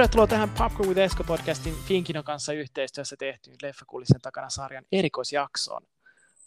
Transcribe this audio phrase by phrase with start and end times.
[0.00, 5.82] Tervetuloa tähän Popcorn with Esko podcastin Finkinon kanssa yhteistyössä tehtyyn Leffakullisen takana sarjan erikoisjaksoon.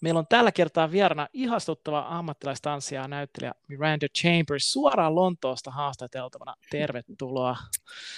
[0.02, 6.56] Meillä on tällä kertaa vierana ihastuttava ammattilaistanssija ja näyttelijä Miranda Chambers suoraan Lontoosta haastateltavana.
[6.72, 7.58] Tervetuloa.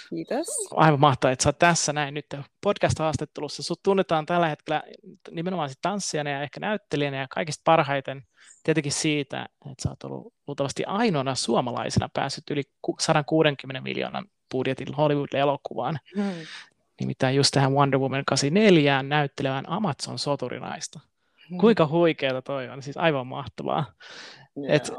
[0.10, 0.48] Kiitos.
[0.72, 2.26] Aivan mahtavaa, että sä oot tässä näin nyt
[2.62, 3.64] podcast-haastattelussa.
[3.64, 4.84] Sut tunnetaan tällä hetkellä
[5.32, 8.24] nimenomaan tanssijana ja ehkä näyttelijänä ja kaikista parhaiten
[8.64, 12.64] tietenkin siitä, että sä oot ollut luultavasti ainoana suomalaisena päässyt yli
[13.00, 16.00] 160 miljoonan budjetin Hollywood-elokuvaan.
[16.16, 16.34] Hmm.
[17.00, 21.00] Nimittäin just tähän Wonder Woman 84 näyttelevään Amazon-soturinaista.
[21.50, 21.58] Hmm.
[21.58, 23.86] Kuinka huikeeta toi on, siis aivan mahtavaa.
[24.58, 24.76] Yeah.
[24.76, 24.92] Et,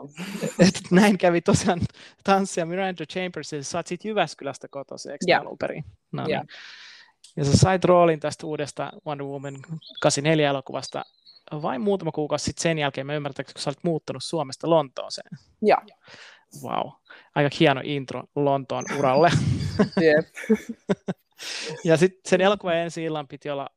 [0.58, 1.80] et, näin kävi tosiaan
[2.24, 5.40] tanssia Miranda Chambers, ja sä oot siitä Jyväskylästä kotoisin, eikö yeah.
[5.40, 5.84] alun perin?
[6.12, 6.42] No, yeah.
[6.42, 6.48] niin.
[7.36, 9.56] Ja sä sait roolin tästä uudesta Wonder Woman
[10.00, 11.04] 84 elokuvasta
[11.52, 15.38] vain muutama kuukausi sitten sen jälkeen, mä ymmärtäkö, kun sä olet muuttanut Suomesta Lontooseen.
[15.62, 15.80] Joo.
[16.62, 16.90] Wow.
[17.36, 19.30] Aika hieno intro Lontoon uralle.
[20.06, 20.26] Jep.
[21.84, 23.68] ja sitten sen elokuvan ensi illan piti olla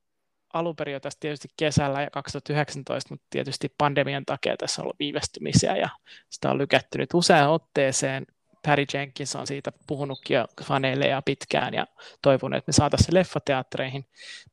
[0.53, 4.99] alun perin jo tästä tietysti kesällä ja 2019, mutta tietysti pandemian takia tässä on ollut
[4.99, 5.89] viivästymisiä ja
[6.29, 8.25] sitä on lykätty nyt useaan otteeseen.
[8.67, 11.87] Patty Jenkins on siitä puhunutkin jo faneille ja pitkään ja
[12.21, 14.05] toivonut, että me saataisiin se leffateattereihin.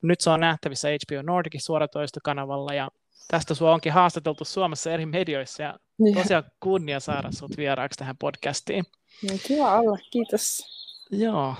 [0.02, 2.90] Nyt se on nähtävissä HBO Nordicin suoratoistokanavalla ja
[3.28, 5.78] tästä sua onkin haastateltu Suomessa eri medioissa ja
[6.14, 8.84] tosiaan kunnia saada sut vieraaksi tähän podcastiin.
[9.22, 10.64] No, kiva olla, kiitos.
[11.10, 11.54] Joo,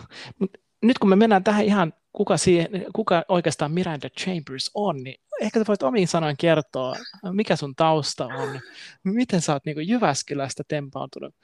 [0.83, 5.61] nyt kun me mennään tähän ihan kuka, siihen, kuka oikeastaan Miranda Chambers on, niin ehkä
[5.69, 6.95] voit omiin sanoin kertoa,
[7.33, 8.61] mikä sun tausta on,
[9.05, 11.35] miten sä oot niin Jyväskylästä tempautunut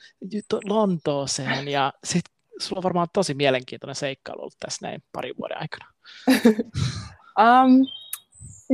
[0.65, 2.25] Lontooseen ja sit
[2.59, 5.93] sulla on varmaan tosi mielenkiintoinen seikkailu ollut tässä näin parin vuoden aikana.
[7.65, 7.87] um,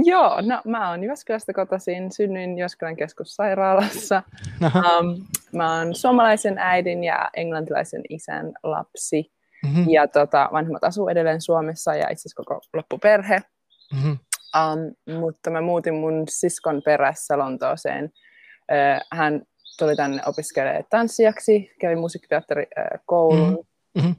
[0.04, 4.22] Joo, no mä oon Jyväskylästä kotoisin, synnyin Jyväskylän keskussairaalassa.
[4.62, 9.32] Um, mä oon suomalaisen äidin ja englantilaisen isän lapsi.
[9.64, 9.84] Mm-hmm.
[9.88, 13.42] Ja tota, vanhemmat asuu edelleen Suomessa ja itse asiassa koko loppuperhe.
[13.94, 14.18] Mm-hmm.
[14.56, 18.04] Um, mutta mä muutin mun siskon perässä Lontooseen.
[18.04, 19.42] Uh, hän
[19.78, 23.64] tuli tänne opiskelemaan tanssijaksi, kävi musiikkiteatterikoulun.
[23.94, 24.14] Mm-hmm.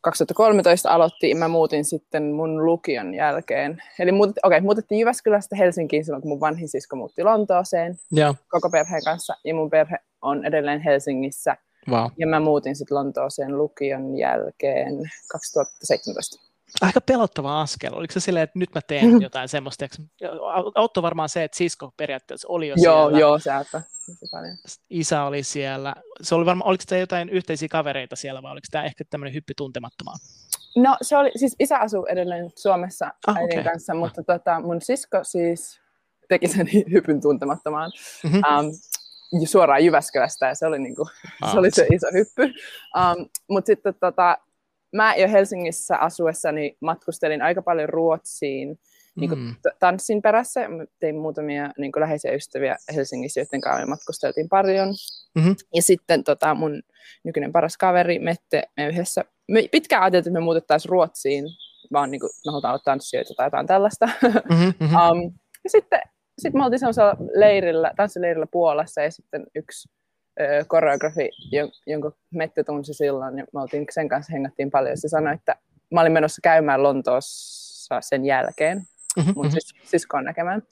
[0.00, 3.82] 2013 aloitti, mä muutin sitten mun lukion jälkeen.
[3.98, 8.36] Eli muutet, okay, muutettiin Jyväskylästä Helsinkiin silloin, kun mun vanhin sisko muutti Lontooseen yeah.
[8.48, 9.34] koko perheen kanssa.
[9.44, 11.56] Ja mun perhe on edelleen Helsingissä.
[11.88, 12.10] Wow.
[12.18, 14.94] Ja mä muutin sitten Lontooseen lukion jälkeen
[15.32, 16.47] 2017
[16.80, 17.94] aika pelottava askel.
[17.94, 19.86] Oliko se silleen, että nyt mä teen jotain semmoista?
[20.74, 23.18] Otto varmaan se, että sisko periaatteessa oli jo joo, siellä.
[23.18, 23.82] Joo, sieltä.
[24.90, 25.94] Isä oli siellä.
[26.22, 29.54] Se oli varmaan, oliko tämä jotain yhteisiä kavereita siellä vai oliko tämä ehkä tämmöinen hyppy
[29.56, 30.18] tuntemattomaan?
[30.76, 33.72] No se oli, siis isä asuu edelleen Suomessa ah, äidin okay.
[33.72, 35.80] kanssa, mutta tota, mun sisko siis
[36.28, 37.92] teki sen hypyn tuntemattomaan.
[38.24, 38.42] Mm-hmm.
[38.58, 41.08] Um, suoraan Jyväskylästä ja se oli, niinku,
[41.42, 42.42] ah, se, oli se iso hyppy.
[42.42, 44.38] Um, mutta sitten tota,
[44.92, 48.78] mä jo Helsingissä asuessani matkustelin aika paljon Ruotsiin
[49.20, 49.54] niin kuin mm.
[49.78, 50.68] tanssin perässä.
[50.68, 54.88] Mä tein muutamia niin kuin läheisiä ystäviä Helsingissä, joiden kanssa me matkusteltiin paljon.
[55.34, 55.56] Mm-hmm.
[55.74, 56.82] Ja sitten tota, mun
[57.24, 61.44] nykyinen paras kaveri Mette, me yhdessä, me pitkään ajateltiin, että me muutettaisiin Ruotsiin,
[61.92, 64.08] vaan niin kuin, me halutaan olla tanssijoita tai jotain tällaista.
[64.22, 64.96] Mm-hmm.
[64.96, 65.32] um,
[65.64, 66.00] ja sitten
[66.38, 69.88] sit me oltiin semmoisella leirillä, tanssileirillä Puolassa ja sitten yksi
[70.66, 71.30] koreografi,
[71.86, 74.98] jonka Mette tunsi silloin, ja me oltiin sen kanssa hengattiin paljon.
[74.98, 75.56] Se sanoi, että
[75.94, 78.82] mä olin menossa käymään Lontoossa sen jälkeen,
[79.16, 79.32] mm-hmm.
[79.36, 80.62] mun sis- siskoon näkemään.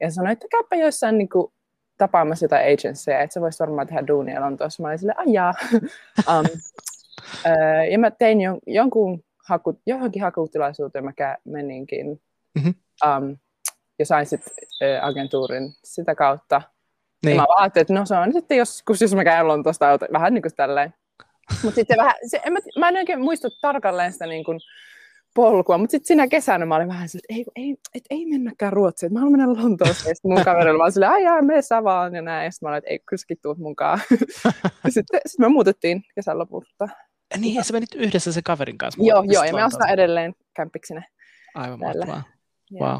[0.00, 1.52] Ja sanoi, että käypä joissain niin kuin,
[1.98, 4.82] tapaamassa jotain agencyä, että sä voisit varmaan tehdä duunia Lontoossa.
[4.82, 5.54] Mä olin silleen, ajaa.
[6.30, 6.46] um,
[7.90, 11.12] ja mä tein jon- jonkun haku, johonkin hakutilaisuuteen, mä
[11.44, 12.22] meninkin.
[12.54, 12.74] Mm-hmm.
[13.06, 13.36] Um,
[13.98, 14.52] ja sain sitten
[15.02, 16.62] agentuurin sitä kautta.
[17.24, 17.36] Niin.
[17.36, 20.34] Ja mä vaan ajattelin, että no se on sitten joskus, jos mä käyn Lontoosta, vähän
[20.34, 20.94] niin kuin tälleen.
[21.62, 24.60] Mutta sitten vähän, se, en mä, mä en oikein muista tarkalleen sitä niin kuin
[25.34, 29.08] polkua, mutta sitten siinä kesänä mä olin vähän että ei, ei, et ei mennäkään Ruotsiin,
[29.08, 30.08] että mä haluan mennä Lontoossa.
[30.08, 32.44] Ja sitten mun kaverilla vaan silleen, ai mene Savaan ja näin.
[32.44, 34.00] Ja sitten mä olin, että ei, kyllä tuut mukaan.
[34.94, 36.88] sitten sit me muutettiin kesän lopulta.
[37.38, 39.02] Niin, ja sä menit yhdessä sen kaverin kanssa.
[39.02, 41.02] Joo, joo, ja me astaan edelleen kämpiksinä.
[41.54, 42.22] Aivan mahtavaa.
[42.80, 42.98] Wow.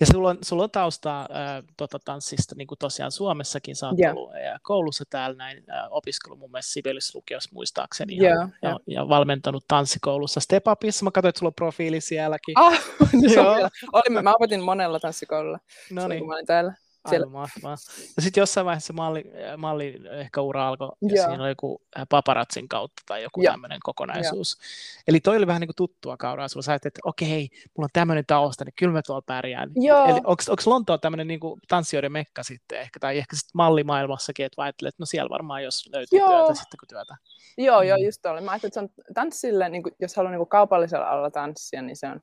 [0.00, 3.98] Ja sulla on, sulla on taustaa äh, tota, tanssista niin kuin tosiaan Suomessakin, sä oot
[3.98, 4.16] yeah.
[4.16, 8.50] ollut ja koulussa täällä näin äh, opiskellut mun mielestä Sibelius-lukiossa muistaakseni yeah, ja, yeah.
[8.62, 12.58] ja, ja, valmentanut tanssikoulussa Step Upissa, mä katsoin, että sulla on profiili sielläkin.
[12.58, 12.80] Ah,
[13.36, 13.68] joo.
[13.92, 15.58] Olimme, mä opetin monella tanssikoululla,
[15.90, 16.18] no niin.
[16.18, 16.74] kun mä olin täällä.
[17.04, 17.76] Aivan mahtavaa.
[18.16, 19.24] Ja sitten jossain vaiheessa malli,
[19.56, 21.26] malli ehkä ura alkoi, ja Joo.
[21.26, 24.56] siinä oli joku äh, paparatsin kautta tai joku tämmöinen kokonaisuus.
[24.58, 25.02] Joo.
[25.08, 26.62] Eli toi oli vähän niin kuin tuttua kauraa sulla.
[26.62, 29.70] Sä että okei, mulla on tämmöinen tausta, niin kyllä mä tuolla pärjään.
[29.76, 30.04] Joo.
[30.04, 34.62] Eli onko Lontoa tämmöinen niin kuin tanssijoiden mekka sitten ehkä, tai ehkä sitten mallimaailmassakin, että
[34.62, 36.28] ajattelet, että no siellä varmaan jos löytyy Joo.
[36.28, 37.16] työtä sitten kuin työtä.
[37.58, 37.88] Joo, mm.
[37.88, 38.40] joo, just tuolla.
[38.40, 41.82] Mä ajattelin, että se on tanssille, niin kuin, jos haluaa niin kuin kaupallisella alalla tanssia,
[41.82, 42.20] niin se on,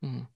[0.00, 0.26] mm.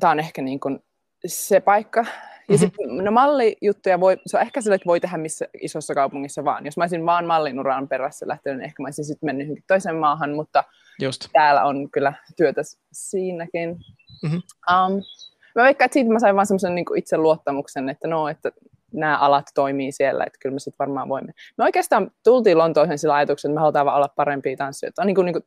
[0.00, 0.80] tämä on ehkä niin kuin
[1.26, 2.00] se paikka.
[2.00, 2.58] Ja mm-hmm.
[2.58, 6.64] sitten, no mallijuttuja voi, se on ehkä sille, että voi tehdä missä isossa kaupungissa vaan.
[6.64, 9.96] Jos mä olisin vaan mallinuraan perässä lähtenyt, niin ehkä mä olisin sitten mennyt johonkin toiseen
[9.96, 10.64] maahan, mutta
[11.00, 11.28] Just.
[11.32, 12.60] täällä on kyllä työtä
[12.92, 13.76] siinäkin.
[14.22, 14.42] Mm-hmm.
[14.70, 15.02] Um,
[15.54, 18.52] mä veikkaan, että siitä mä sain vaan semmoisen niin itseluottamuksen, että no, että
[18.92, 21.32] nämä alat toimii siellä, että kyllä me sitten varmaan voimme.
[21.58, 25.02] Me oikeastaan tultiin Lontooseen sillä ajatuksella, että me halutaan vaan olla parempia tanssijoita.
[25.02, 25.44] On niin kuin, niin kuin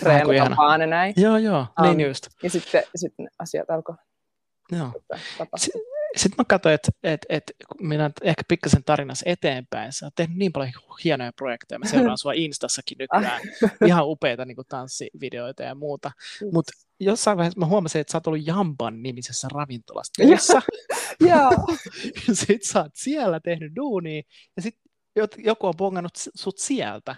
[0.00, 1.14] treenata vaan ja näin.
[1.16, 2.26] Joo, joo, um, niin just.
[2.42, 3.94] Ja sitten, sitten asiat alkoi
[4.72, 4.92] Joo.
[6.16, 9.92] Sitten mä katsoin, että, että, että minä ehkä pikkasen tarinassa eteenpäin.
[9.92, 10.72] Sä oot tehnyt niin paljon
[11.04, 11.78] hienoja projekteja.
[11.78, 13.40] Mä seuraan sua Instassakin nykyään.
[13.86, 16.10] Ihan upeita niin tanssivideoita ja muuta.
[16.52, 20.62] Mutta jossain vaiheessa mä huomasin, että sä oot ollut Jamban nimisessä ravintolassa töissä.
[22.32, 24.22] sitten sä oot siellä tehnyt duunia.
[24.56, 24.82] Ja sitten
[25.38, 27.16] joku on pongannut sut sieltä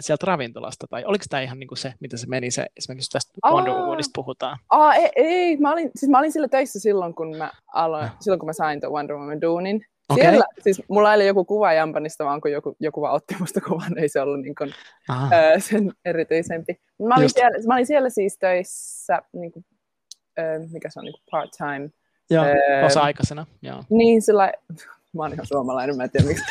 [0.00, 3.32] sieltä ravintolasta, tai oliko tämä ihan niin kuin se, mitä se meni, se, esimerkiksi tästä
[3.50, 4.58] Wonder Womanista puhutaan?
[4.70, 8.10] Aa, ei, ei mä, olin, siis mä olin sillä töissä silloin, kun mä, aloin, ja.
[8.20, 9.84] silloin, kun mä sain tuon Wonder Woman duunin.
[10.08, 10.22] Okay.
[10.22, 13.98] Siellä, siis mulla oli joku kuva Jampanista, vaan kun joku, joku vaan otti musta kuvan,
[13.98, 14.74] ei se ollut niin kuin,
[15.10, 16.80] öö, sen erityisempi.
[17.08, 19.64] Mä olin, siellä, mä olin siellä siis töissä, niin kuin,
[20.38, 21.90] öö, mikä se on, niin part-time.
[22.30, 23.46] Joo, öö, osa-aikaisena.
[23.62, 23.84] Joo.
[23.90, 24.52] Niin, sillä
[25.18, 26.44] Mä oon ihan suomalainen, mä en tiedä miksi.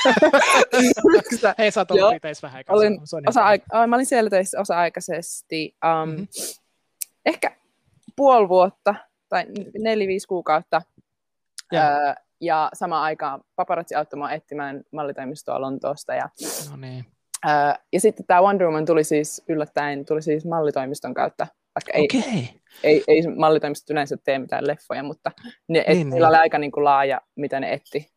[1.58, 2.76] Hei, sä oot ollut vähän aikaa.
[2.76, 5.76] Olin osa aika, mä olin siellä töissä osa-aikaisesti.
[5.86, 6.28] Um, mm-hmm.
[7.26, 7.52] Ehkä
[8.16, 8.96] puoli vuotta
[9.30, 9.46] tai
[9.80, 10.82] neljä-viisi kuukautta.
[11.72, 11.88] Ja.
[11.88, 16.16] Öö, ja samaan aikaan paparazzi auttoi mua etsimään mallitoimistoa Lontoosta.
[16.16, 16.30] Ja,
[16.72, 17.06] no niin.
[17.46, 21.48] öö, ja sitten tämä Wonder Woman tuli siis yllättäen tuli siis mallitoimiston kautta
[21.78, 22.60] vaikka ei, okay.
[22.84, 25.32] Ei, ei mallitoimistot yleensä tee mitään leffoja, mutta
[25.68, 26.36] ne, et, niin, niillä niin.
[26.36, 28.12] oli aika niin kuin laaja, mitä ne etti.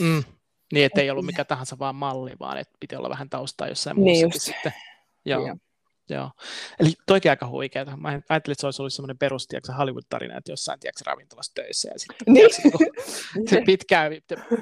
[0.00, 0.24] Mm.
[0.72, 3.96] Niin, että ei ollut mikä tahansa vaan malli, vaan että piti olla vähän taustaa jossain
[3.96, 4.40] niin muussakin just.
[4.40, 4.72] sitten.
[5.24, 5.46] Joo.
[5.46, 5.56] Joo.
[6.10, 6.30] Joo.
[6.80, 7.96] Eli toikin aika huikeaa.
[7.96, 11.98] Mä ajattelin, että se olisi ollut semmoinen perus, Hollywood-tarina, että jossain tiedätkö, ravintolassa töissä ja
[11.98, 12.50] sitten niin.
[13.50, 14.12] se pitkään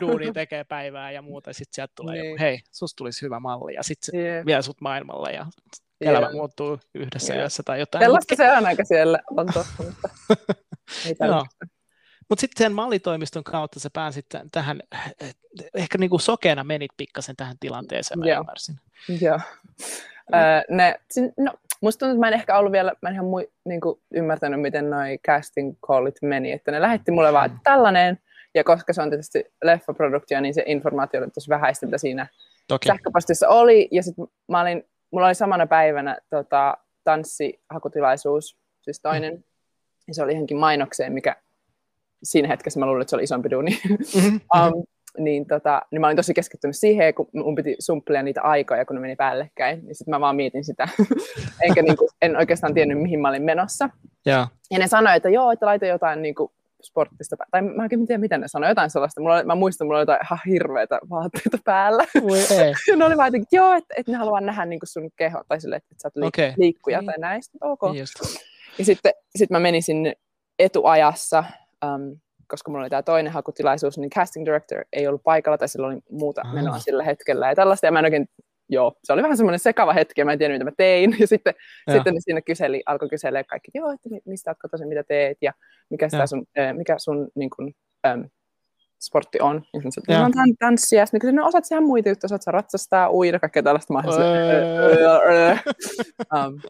[0.01, 2.31] duuni tekee päivää ja muuta, ja sitten sieltä tulee niin.
[2.31, 4.47] joku, hei, susta tulisi hyvä malli, ja sitten yeah.
[4.47, 5.47] vie sut maailmalle, ja
[6.01, 6.33] elämä yeah.
[6.33, 7.43] muuttuu yhdessä yeah.
[7.43, 8.05] yössä tai jotain.
[8.05, 10.09] Sellaista se on aika siellä on totta, mutta
[11.27, 11.45] no.
[12.29, 14.81] Mutta sitten sen mallitoimiston kautta sä pääsit tähän,
[15.75, 18.41] ehkä niinku sokeena menit pikkasen tähän tilanteeseen, mä Joo.
[18.41, 18.77] ymmärsin.
[19.21, 19.41] Joo.
[20.33, 20.39] Mm.
[20.39, 20.95] Öö, ne,
[21.39, 24.61] no, musta tuntuu, että mä en ehkä ollut vielä, mä en ihan mui, niinku, ymmärtänyt,
[24.61, 28.19] miten noi casting callit meni, että ne lähetti mulle vaan, että tällainen,
[28.55, 32.27] ja koska se on tietysti leffaproduktio, niin se informaatio oli tosi vähäistä, mitä siinä
[32.69, 32.89] Toki.
[32.89, 39.43] sähköpostissa oli, ja sitten mä olin mulla oli samana päivänä tota, tanssihakutilaisuus, siis toinen, mm.
[40.09, 41.37] ja se oli ihankin mainokseen, mikä
[42.23, 43.79] siinä hetkessä mä luulin, että se oli isompi duuni.
[43.89, 44.41] Mm-hmm.
[44.57, 44.85] um,
[45.19, 48.97] niin, tota, niin mä olin tosi keskittynyt siihen, kun mun piti sumplia niitä aikoja, kun
[48.97, 50.89] ne meni päällekkäin, niin sitten mä vaan mietin sitä.
[51.67, 53.91] Enkä niin kuin, en oikeastaan tiennyt, mihin mä olin menossa.
[54.27, 54.51] Yeah.
[54.71, 56.53] Ja ne sanoi, että joo, että laita jotain niin kuin,
[56.87, 59.21] sporttista, tai mä en tiedä, miten ne sanoi, jotain sellaista.
[59.21, 62.05] Mulla oli, mä muistan, mulla oli jotain ihan hirveitä vaatteita päällä.
[62.23, 62.73] Voi ei.
[62.89, 65.61] ja ne oli vaan, että joo, että, että ne haluaa nähdä niin sun keho, tai
[65.61, 66.53] sille, että sä oot liik- okay.
[66.57, 67.07] liikkuja niin.
[67.07, 67.59] tai näistä.
[67.61, 67.83] Ok.
[67.93, 68.05] Niin
[68.79, 70.13] ja sitten sit mä menin sinne
[70.59, 71.45] etuajassa,
[71.85, 72.19] um,
[72.49, 75.99] koska mulla oli tämä toinen hakutilaisuus, niin casting director ei ollut paikalla, tai sillä oli
[76.11, 76.55] muuta ah.
[76.55, 78.29] menoa sillä hetkellä ja tällaista, ja mä en oikein
[78.69, 81.17] joo, se oli vähän semmoinen sekava hetki, ja mä en tiedä, mitä mä tein.
[81.21, 81.55] Ja sitten,
[81.87, 81.93] ja.
[81.93, 85.53] sitten ne siinä kyseli, alkoi kyselee kaikki, joo, että mistä olet kotoisin, mitä teet, ja
[85.91, 87.75] mikä, sitä sun, mikä sun niin kuin,
[88.07, 88.29] äm,
[88.99, 89.63] sportti on.
[89.75, 91.01] Ja sitten että on tanssia.
[91.01, 93.93] Ja sitten no, osaat ihan muita juttuja, osaat ratsastaa, uida, kaikkea tällaista.
[93.93, 94.03] Mä
[96.35, 96.61] um,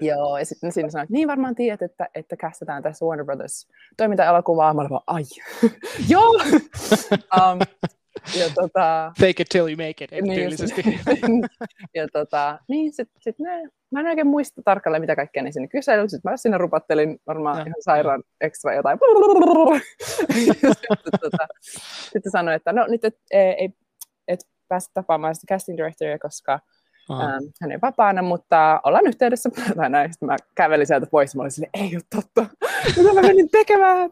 [0.00, 3.68] joo, ja sitten siinä sanoin, että niin varmaan tiedät, että, että kästetään tässä Warner Brothers
[3.96, 4.74] toiminta-elokuvaa.
[4.74, 5.22] Mä olin vaan, ai,
[6.08, 6.34] joo!
[7.36, 7.58] um,
[8.38, 10.82] ja tota, Fake it till you make it, niin, tyylisesti.
[11.94, 15.68] ja tota, niin sit, sit ne, mä en oikein muista tarkalleen, mitä kaikkea ne sinne
[15.68, 16.08] kyseli.
[16.08, 18.98] Sitten mä sinne rupattelin varmaan ja, ihan sairaan ekstra jotain.
[20.34, 20.72] sitten,
[21.20, 21.46] tota,
[22.12, 23.70] sitten sanoin, että no nyt et, ei,
[24.28, 26.60] et pääse tapaamaan sitä casting directoria, koska
[27.10, 30.12] ähm, hänen vapaana, mutta ollaan yhteydessä tai näin.
[30.12, 32.46] Sitten mä kävelin sieltä pois ja mä olin silleen, ei ole totta,
[32.96, 34.10] mitä mä menin tekemään.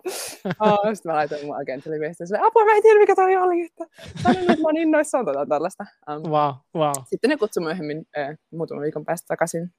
[0.60, 3.64] oh, sitten mä laitoin mun agentille viestiä silleen, apua, mä en tiedä mikä toi oli.
[3.64, 3.84] Että
[4.22, 5.86] sanon, että mä oon innoissaan tota tällaista.
[6.10, 6.92] Um, wow, wow.
[7.06, 9.70] Sitten ne kutsui myöhemmin äh, muutaman viikon päästä takaisin.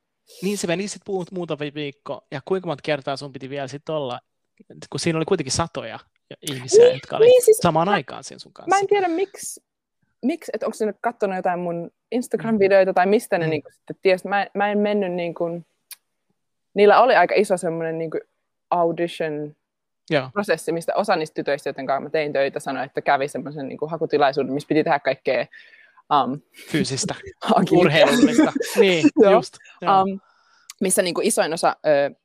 [0.42, 4.20] Niin se meni sitten muutama viikko, ja kuinka monta kertaa sun piti vielä sitten olla,
[4.90, 6.00] kun siinä oli kuitenkin satoja
[6.42, 8.70] ihmisiä, niin, jotka oli niin, siis, samaan mä, aikaan siinä sun kanssa.
[8.70, 9.62] Mä en tiedä, miksi,
[10.26, 13.50] miksi että onko se nyt katsonut jotain mun Instagram-videoita tai mistä ne mm.
[13.50, 14.28] niin kuin, sitten tiesi.
[14.28, 15.66] Mä, mä en mennyt niin kuin,
[16.74, 18.12] niillä oli aika iso semmoinen niin
[18.70, 19.56] audition
[20.10, 20.30] Joo.
[20.34, 23.78] prosessi, mistä osa niistä tytöistä, joiden kanssa mä tein töitä, sanoi, että kävi semmoisen niin
[23.88, 25.46] hakutilaisuuden, missä piti tehdä kaikkea
[26.14, 26.42] um,
[26.72, 27.16] fyysistä,
[27.72, 28.54] urheilullista.
[28.80, 29.54] niin, just.
[29.84, 30.20] Um,
[30.82, 32.16] missä niin kuin isoin osa ö,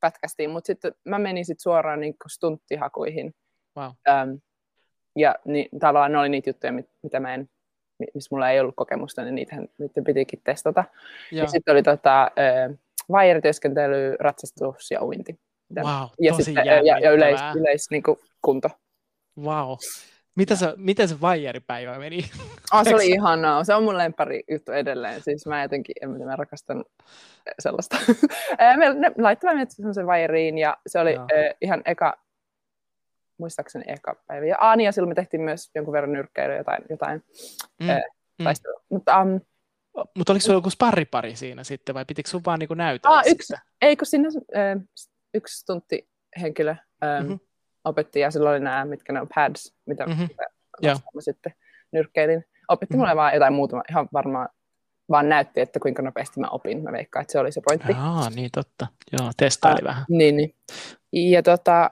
[0.00, 3.34] pätkästiin, mutta sitten mä menin sit suoraan niin kuin stunttihakuihin.
[3.76, 3.86] Wow.
[3.86, 4.40] Um,
[5.18, 7.48] ja niin, tavallaan ne oli niitä juttuja, mit, mitä mä en,
[8.14, 10.84] missä mulla ei ollut kokemusta, niin niitähän niitä pitikin testata.
[11.32, 11.44] Joo.
[11.44, 12.30] Ja sitten oli tota,
[13.12, 15.38] vaijerityöskentely, ratsastus ja uinti.
[15.76, 18.70] Wow, ja, tosi sitten, ja, ja yleis, yleis niin kuin, kunto.
[19.42, 19.76] Wow.
[20.38, 22.18] Mitä se, miten se vaijeripäivä meni?
[22.72, 23.64] Oh, se oli ihanaa.
[23.64, 25.22] Se on mun lempari juttu edelleen.
[25.22, 26.84] Siis mä jotenkin, en mä rakastan
[27.58, 27.96] sellaista.
[28.76, 31.26] me, ne laittoivat meidät semmoisen vaijeriin ja se oli äh,
[31.60, 32.18] ihan eka,
[33.38, 34.46] muistaakseni eka päivä.
[34.46, 37.22] Ja Aani ja silloin me tehtiin myös jonkun verran nyrkkeilyä jotain, jotain
[37.80, 37.90] mm.
[37.90, 38.02] äh,
[38.44, 38.78] taistelua.
[38.78, 38.94] Mm.
[38.94, 39.40] Mutta um,
[40.16, 43.54] mutta oliko sulla joku sparripari siinä sitten vai pitikö sun vaan niinku näytellä ah, yksi,
[43.82, 44.86] Ei, kun siinä äh,
[45.34, 45.64] yksi
[46.40, 46.70] henkilö
[47.04, 47.40] ähm, mm-hmm.
[47.84, 50.28] opetti ja silloin oli nämä, mitkä ne on pads, mitä, mm-hmm.
[51.14, 51.54] mä sitten
[51.92, 52.44] nyrkkeilin.
[52.68, 53.00] Opetti mm-hmm.
[53.00, 54.48] mulle vaan jotain muutama, ihan varmaan
[55.10, 56.82] vaan näytti, että kuinka nopeasti mä opin.
[56.82, 57.92] Mä veikkaan, että se oli se pointti.
[57.98, 58.86] Aa, niin totta.
[59.12, 60.04] Joo, testaili vähän.
[60.08, 60.54] Niin, niin.
[61.12, 61.90] Ja, tota,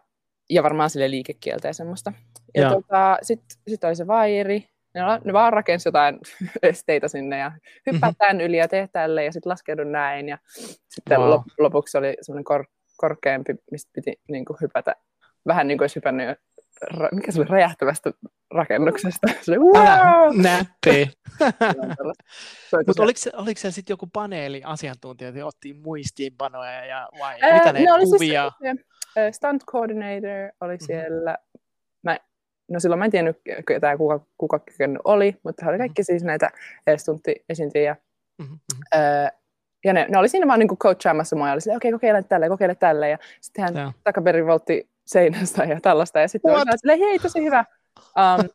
[0.51, 2.13] ja varmaan sille liikekieltä ja semmoista.
[2.55, 6.19] Ja tota, sitten sit oli se vairi, ne, ne vaan rakensi jotain
[6.63, 7.53] esteitä sinne ja
[7.87, 8.17] hyppää mm-hmm.
[8.19, 10.29] tämän yli ja tee tälle ja sitten laskeudun näin.
[10.29, 10.39] Ja
[10.89, 11.41] sitten wow.
[11.59, 14.97] lopuksi oli semmoinen kor- korkeampi, mistä piti niin kuin hypätä
[15.47, 16.39] vähän niin kuin olisi hypännyt
[16.85, 18.11] ra- mikä se oli räjähtävästä
[18.51, 19.27] rakennuksesta.
[19.41, 20.41] Se wow!
[20.43, 21.11] Nätti.
[22.87, 27.73] Mutta oliko, oliko se sitten joku paneeli asiantuntija, että ottiin muistiinpanoja ja vai Ää, mitä
[27.73, 28.53] ne, ne oli kuvia?
[28.63, 30.85] Siis, stunt coordinator oli mhm.
[30.85, 31.31] siellä.
[31.33, 31.61] Mm-hmm.
[32.03, 32.19] Mä,
[32.71, 34.61] no silloin mä en tiennyt ketään kuka, kuka
[35.05, 36.07] oli, mutta he oli kaikki mm-hmm.
[36.07, 36.51] siis näitä
[36.97, 37.97] stuntti-esiintyjiä.
[38.39, 38.59] Mm-hmm.
[38.95, 39.41] Uh,
[39.85, 42.49] ja ne, ne oli siinä vaan niin coachaamassa mua ja oli okei, okay, kokeile tälle,
[42.49, 43.11] kokeile tälle.
[43.11, 46.21] Ja sitten hän takaperin voltti seinästä ja tällaista.
[46.21, 47.65] Ja sitten oli silleen, hei, tosi hyvä.
[47.99, 48.49] Um,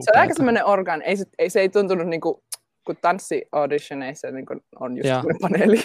[0.00, 1.02] se on aika semmoinen organ.
[1.02, 2.42] Ei, ei, se ei tuntunut niin kuin,
[2.86, 5.24] kun tanssi-auditioneissa niin kuin on just yeah.
[5.40, 5.80] paneeli.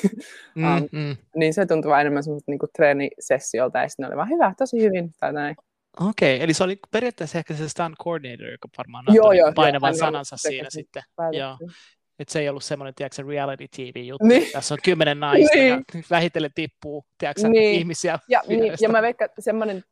[0.56, 1.18] Mm, um, mm.
[1.36, 3.80] Niin se tuntui vaan enemmän semmoista niin treenisessiolta.
[3.80, 5.12] Ja sitten oli vaan hyvä, tosi hyvin.
[5.20, 5.56] Tai näin.
[6.00, 9.94] Okei, okay, eli se oli periaatteessa ehkä se stunt coordinator, joka varmaan joo, joo, painavan
[9.94, 11.04] joo, sanansa siinä sitten.
[11.32, 11.58] Joo.
[12.22, 14.28] Että se ei ollut semmoinen, tiedätkö, reality TV-juttu.
[14.28, 14.52] Niin.
[14.52, 15.70] Tässä on kymmenen naista niin.
[15.70, 17.80] ja vähitellen tippuu, tiedätkö, niin.
[17.80, 18.20] ihmisiä.
[18.28, 19.84] Ja, niin, ja mä veikkaan, että semmoinen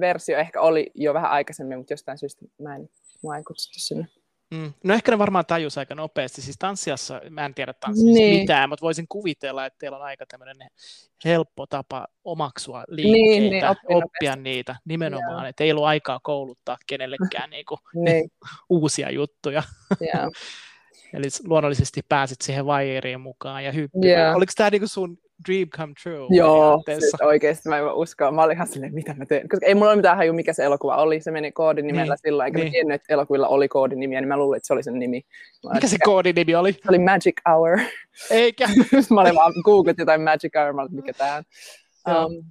[0.00, 2.88] versio ehkä oli jo vähän aikaisemmin, mutta jostain syystä mä en,
[3.22, 4.06] mua kutsuttu sinne.
[4.50, 4.72] Mm.
[4.84, 6.42] No ehkä ne varmaan tajus aika nopeasti.
[6.42, 8.40] Siis tanssiassa, mä en tiedä tanssiassa niin.
[8.40, 10.56] mitään, mutta voisin kuvitella, että teillä on aika tämmöinen
[11.24, 13.64] helppo tapa omaksua liikkeitä, niin, niin,
[14.04, 15.46] oppia, niitä nimenomaan.
[15.46, 18.30] Että ei ollut aikaa kouluttaa kenellekään niinku, niin.
[18.70, 19.62] uusia juttuja.
[20.02, 20.28] Yeah.
[21.14, 24.08] Eli luonnollisesti pääsit siihen vaieriin mukaan ja hyppimään.
[24.08, 24.36] Yeah.
[24.36, 25.18] Oliko tämä niinku sun
[25.48, 26.26] dream come true?
[26.30, 28.30] Joo, siis oikeasti mä en usko.
[28.32, 29.48] Mä olin ihan silleen, mitä mä teen.
[29.48, 31.20] Koska ei mulla ole mitään haju, mikä se elokuva oli.
[31.20, 32.68] Se meni koodinimellä niin, silloin, eikä niin.
[32.68, 35.22] mä tiennyt, että elokuvilla oli koodinimiä, niin mä luulin, että se oli sen nimi.
[35.64, 36.72] Mä mikä se koodinimi oli?
[36.72, 37.78] Se oli Magic Hour.
[38.30, 38.68] Eikä.
[39.14, 41.42] mä olin vaan googlet jotain Magic Hour, mä olin, mikä tää
[42.06, 42.26] on.
[42.26, 42.44] Um,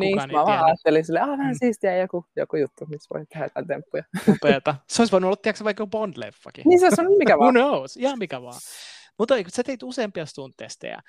[0.00, 1.58] niin, mä vaan ajattelin sille, ah, vähän mm.
[1.58, 4.04] siistiä joku, joku juttu, missä voi tehdä jotain temppuja.
[4.28, 4.74] Upeeta.
[4.88, 6.62] Se olisi voinut olla, tiedätkö, vaikka Bond-leffakin.
[6.64, 7.54] Niin se olisi mikä vaan.
[7.54, 7.96] Who knows?
[7.96, 8.60] Ihan mikä vaan.
[9.18, 11.02] Mutta sä teit useampia stuntestejä.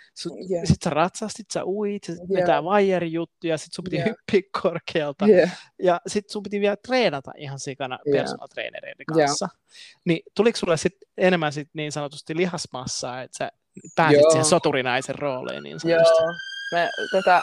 [0.51, 0.65] Yeah.
[0.65, 2.29] Sitten sä ratsastit, sä uit, sä yeah.
[2.33, 4.09] vetää vaijerijuttuja, sitten sun piti yeah.
[4.09, 5.27] hyppiä korkealta.
[5.27, 5.59] Yeah.
[5.83, 8.17] Ja sitten sun piti vielä treenata ihan sikana yeah.
[8.17, 9.47] personal trainereiden kanssa.
[9.51, 10.01] Yeah.
[10.05, 13.51] Niin tuliko sulle sitten enemmän sit niin sanotusti lihasmassaa, että sä
[13.95, 14.31] pääsit Joo.
[14.31, 16.23] siihen soturinaisen rooliin niin sanotusti?
[16.23, 16.33] Joo.
[16.73, 17.41] Me, tätä,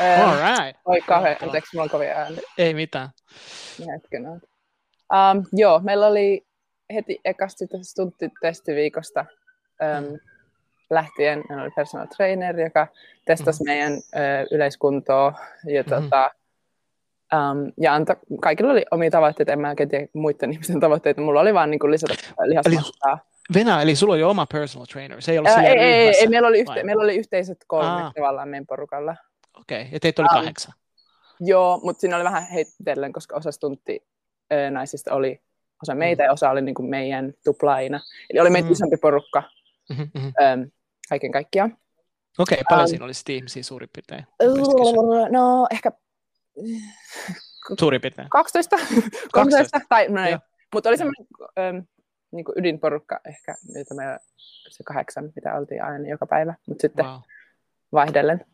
[0.00, 0.80] All right.
[0.84, 2.36] Oi kauhean, anteeksi, mulla on kovin ääni.
[2.58, 3.08] Ei mitään.
[3.94, 6.46] Hetken um, Joo, meillä oli
[6.94, 9.24] heti ekasti tässä tunti-testiviikosta
[9.82, 10.18] um, mm.
[10.90, 12.86] lähtien, meillä oli personal trainer, joka
[13.24, 13.70] testasi mm.
[13.70, 14.00] meidän uh,
[14.50, 15.32] yleiskuntoa
[15.66, 15.88] ja, mm.
[15.88, 16.30] tota,
[17.34, 21.40] um, ja anta, kaikilla oli omia tavoitteita, en mä oikein tiedä muiden ihmisten tavoitteita, mulla
[21.40, 23.18] oli vaan niin lisätä lihasmassaa.
[23.54, 26.48] Venä, eli sulla oli oma personal trainer, se ei ollut Ää, ei, ei, ei, meillä
[26.48, 28.12] oli, yhte, meillä oli yhteiset kolme ah.
[28.14, 29.16] tavallaan meidän porukalla.
[29.60, 29.92] Okei, okay.
[29.92, 30.74] ja teitä oli um, kahdeksan?
[31.40, 34.06] Joo, mutta siinä oli vähän heitellen, koska osa tunti
[34.70, 35.42] naisista oli
[35.82, 36.26] osa meitä mm.
[36.26, 38.00] ja osa oli niin kuin meidän tuplaina.
[38.30, 38.72] Eli oli meitä mm.
[38.72, 39.42] isompi porukka
[39.88, 40.70] mm-hmm, mm-hmm.
[41.08, 41.76] Kaiken kaikkiaan.
[42.38, 44.26] Okei, okay, paljon um, siinä oli sitten ihmisiä suurin piirtein?
[45.30, 45.92] No ehkä...
[47.80, 48.28] Suurin piirtein?
[48.28, 48.76] 12,
[49.32, 50.36] 13, tai no ei.
[50.74, 51.26] Mutta oli semmoinen
[51.58, 51.78] ähm,
[52.32, 54.18] niin kuin ydinporukka ehkä, mitä meillä
[54.68, 57.20] se kahdeksan, mitä oltiin aina joka päivä, mutta sitten wow.
[57.92, 58.46] vaihdellen.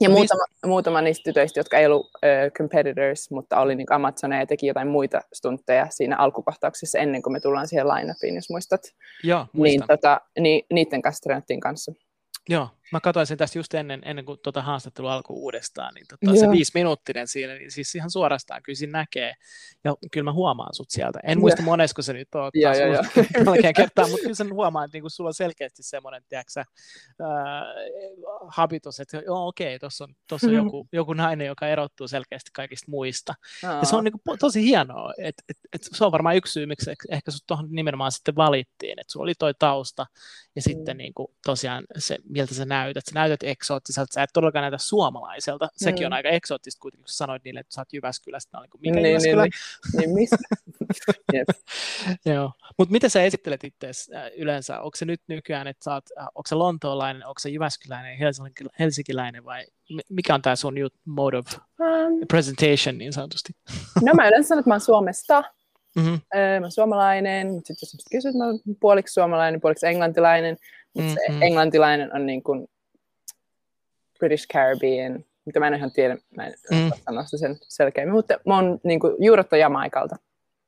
[0.00, 4.46] Ja muutama, muutama niistä tytöistä, jotka ei ollut uh, competitors, mutta oli niin Amazoneja ja
[4.46, 8.80] teki jotain muita stuntteja siinä alkukohtauksessa ennen kuin me tullaan siihen line jos muistat.
[9.24, 11.92] Joo, Niin, tota, niin niiden kanssa treenattiin kanssa.
[12.48, 16.40] Joo, mä katsoin sen tästä just ennen, ennen kuin tuota haastattelu alkoi uudestaan, niin tota,
[16.40, 19.34] se viisi minuuttinen siinä, niin siis ihan suorastaan kyllä siinä näkee,
[19.84, 21.20] ja kyllä mä huomaan sut sieltä.
[21.22, 23.02] En muista monesko se nyt on, ja, ja, ja.
[23.44, 26.66] melkein kertaa, mutta kyllä sen huomaan, että niinku sulla on selkeästi semmoinen, tiedätkö, äh,
[28.48, 32.50] habitus, että joo okei, okay, tuossa on, tossa on joku, joku nainen, joka erottuu selkeästi
[32.54, 33.34] kaikista muista.
[33.64, 33.78] Aa.
[33.78, 36.90] Ja se on niinku tosi hienoa, että et, et se on varmaan yksi syy, miksi
[37.10, 40.06] ehkä sut tuohon nimenomaan sitten valittiin, että sulla oli toi tausta,
[40.56, 40.98] ja sitten mm.
[40.98, 43.06] niinku, tosiaan se, miltä sä näytät.
[43.06, 45.68] Sä näytät eksoottiselta, sä et todellakaan näytä suomalaiselta.
[45.76, 46.06] Sekin mm.
[46.06, 48.58] on aika eksoottista kuitenkin, kun sanoit niille, että sä oot Jyväskylästä.
[48.60, 49.42] Niin kuin, mikä niin, Jyväskylä?
[49.42, 49.52] Niin,
[49.92, 50.36] niin, niin mistä?
[51.34, 51.48] yep.
[52.24, 52.52] Joo.
[52.78, 54.80] Mutta miten sä esittelet itse äh, yleensä?
[54.80, 58.18] Onko se nyt nykyään, että sä oot, äh, onko se lontoolainen, onko se jyväskyläinen,
[58.78, 59.66] helsinkiläinen vai
[60.08, 63.52] mikä on tämä sun mode of um, presentation niin sanotusti?
[64.06, 65.44] No mä yleensä sanon, että mä oon Suomesta.
[65.96, 66.20] Mm-hmm.
[66.36, 70.56] Öö, mä oon suomalainen, mutta sitten jos kysyt, mä oon puoliksi suomalainen, puoliksi englantilainen.
[70.94, 71.38] Mutta mm-hmm.
[71.38, 72.68] se englantilainen on niin kuin
[74.18, 76.90] British Caribbean, mitä mä en ihan tiedä, mä en mm.
[77.04, 80.16] sanoa sen selkeämmin, mutta mä oon niin kuin, juurettu Jamaikalta.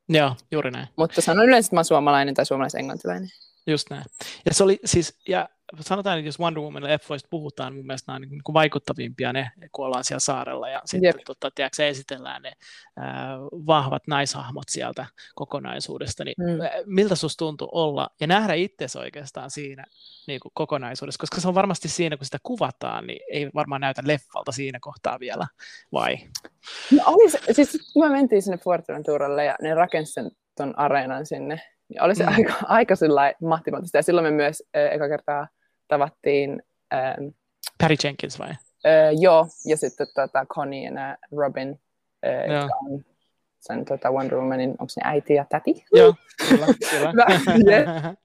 [0.09, 0.87] Joo, juuri näin.
[0.95, 3.29] Mutta sanon yleensä, että mä oon suomalainen tai suomalais-englantilainen.
[3.67, 4.03] Just näin.
[4.45, 5.49] Ja se oli siis, ja
[5.79, 9.51] sanotaan, että jos Wonder Woman leffoista puhutaan, mun mielestä nämä on niin kuin vaikuttavimpia ne,
[9.71, 11.25] kun ollaan siellä saarella ja sitten yep.
[11.25, 12.53] tota, tiedätkö, esitellään ne
[12.97, 13.37] ää,
[13.67, 16.57] vahvat naishahmot sieltä kokonaisuudesta, niin mm.
[16.85, 19.85] miltä susta tuntui olla ja nähdä itsesi oikeastaan siinä
[20.27, 24.01] niin kuin kokonaisuudessa, koska se on varmasti siinä, kun sitä kuvataan, niin ei varmaan näytä
[24.05, 25.47] leffalta siinä kohtaa vielä,
[25.91, 26.17] vai?
[26.91, 31.25] No oli se, siis kun me mentiin sinne Fuerteventuralle ja ne rakensi sen ton areenan
[31.25, 32.33] sinne, niin oli se mm.
[32.33, 32.95] aika, aika
[33.41, 33.97] mahtimattista.
[33.97, 35.47] Ja silloin me myös eka kertaa
[35.91, 36.63] tavattiin...
[36.93, 37.27] Ähm,
[37.77, 38.49] Patty Jenkins vai?
[38.49, 38.57] Äh,
[39.19, 41.79] joo, ja sitten tota, Connie ja Robin,
[42.25, 43.05] äh, jotka on
[43.59, 45.85] sen tota Wonder Womanin, onko ne äiti ja täti?
[45.93, 46.15] Joo,
[46.49, 46.65] kyllä,
[47.45, 48.15] kyllä.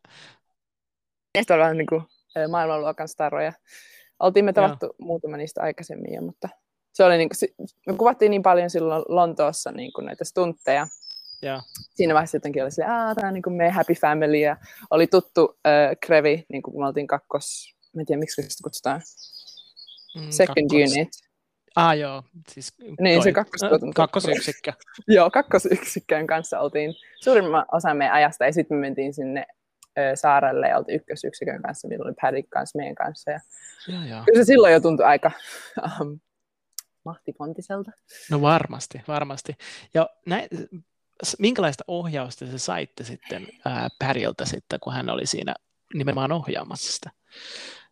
[1.35, 2.03] Niistä ollaan niin kuin,
[2.49, 3.53] maailmanluokan staroja.
[4.21, 4.95] Oltiin me tavattu Joo.
[4.99, 6.49] muutama niistä aikaisemmin jo, mutta
[6.93, 10.87] se oli niin kuin, me kuvattiin niin paljon silloin Lontoossa niin kuin näitä stuntteja,
[11.43, 11.63] ja.
[11.95, 14.57] Siinä vaiheessa jotenkin oli silleen, että tämä on niin kuin me happy family, ja
[14.91, 18.63] oli tuttu äh, Krevi, niin kuin kun me oltiin kakkos, mä en tiedä miksi sitä
[18.63, 19.01] kutsutaan,
[20.17, 20.93] mm, second kakkos.
[20.93, 21.09] unit.
[21.77, 23.93] Ah joo, siis niin, se kakkostuotanto.
[23.95, 24.73] kakkosyksikkö.
[25.09, 29.47] joo, kakkosyksikön kanssa oltiin suurimman osan meidän ajasta, ja sitten me mentiin sinne
[29.99, 33.31] ö, saarelle ja oltiin ykkösyksikön kanssa, millä oli Paddy kanssa meidän kanssa.
[33.31, 33.41] Ja
[33.89, 34.23] ja, ja.
[34.27, 35.31] Kyllä se silloin jo tuntui aika
[36.01, 36.21] um,
[37.05, 37.91] mahtipontiselta.
[38.31, 39.57] No varmasti, varmasti.
[39.95, 40.49] Ja näin,
[41.39, 45.55] minkälaista ohjausta se saitte sitten ää, Päriltä sitten, kun hän oli siinä
[45.95, 47.11] nimenomaan ohjaamassa sitä?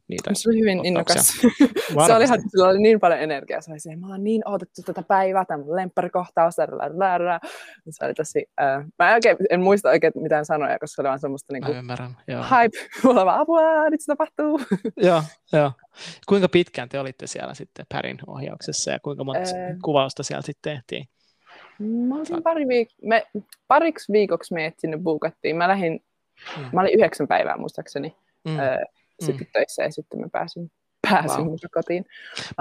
[0.09, 1.27] Niitä se oli hyvin innokas.
[2.07, 3.61] se oli, sillä oli niin paljon energiaa.
[3.61, 6.55] Se oli se, mä oon niin odotettu tätä päivää, tämä mun lempparikohtaus.
[6.55, 11.09] Se oli tosi, äh, mä en, oikein, en muista oikein mitään sanoja, koska se oli
[11.09, 12.43] vaan semmoista niin kuin, ymmärrän, joo.
[12.43, 12.79] hype.
[13.05, 14.61] Mulla vaan apua, nyt se tapahtuu.
[15.09, 15.73] joo, joo.
[16.29, 20.73] Kuinka pitkään te olitte siellä sitten Pärin ohjauksessa ja kuinka monta äh, kuvausta siellä sitten
[20.73, 21.14] tehtiin?
[21.79, 23.27] Mä olin pari viik- me,
[23.69, 25.57] pariksi viikoksi meidät sinne buukattiin.
[25.57, 26.05] Mä lähdin,
[26.57, 26.65] mm.
[26.73, 28.59] mä olin yhdeksän päivää muistaakseni mm.
[28.59, 28.79] öö,
[29.21, 29.53] sitten mm.
[29.53, 30.71] töissä ja sitten mä pääsin,
[31.03, 31.57] pääsin wow.
[31.73, 32.05] kotiin.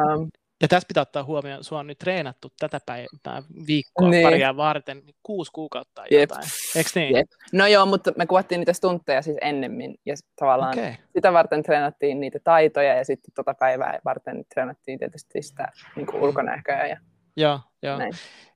[0.01, 0.29] Um,
[0.61, 4.23] ja tässä pitää ottaa huomioon, sua on nyt treenattu tätä päivää viikkoa niin.
[4.23, 6.29] paria varten kuusi kuukautta tai Jep.
[6.29, 6.47] jotain.
[6.75, 7.15] Eikö niin?
[7.15, 7.27] Jep.
[7.53, 10.93] No joo, mutta me kuvattiin niitä stuntteja siis ennemmin ja tavallaan okay.
[11.15, 16.23] sitä varten treenattiin niitä taitoja ja sitten tota päivää varten treenattiin tietysti sitä niin kuin
[16.23, 16.97] ulkonäköä ja
[17.35, 17.97] Joo, joo.
[17.97, 18.13] Näin.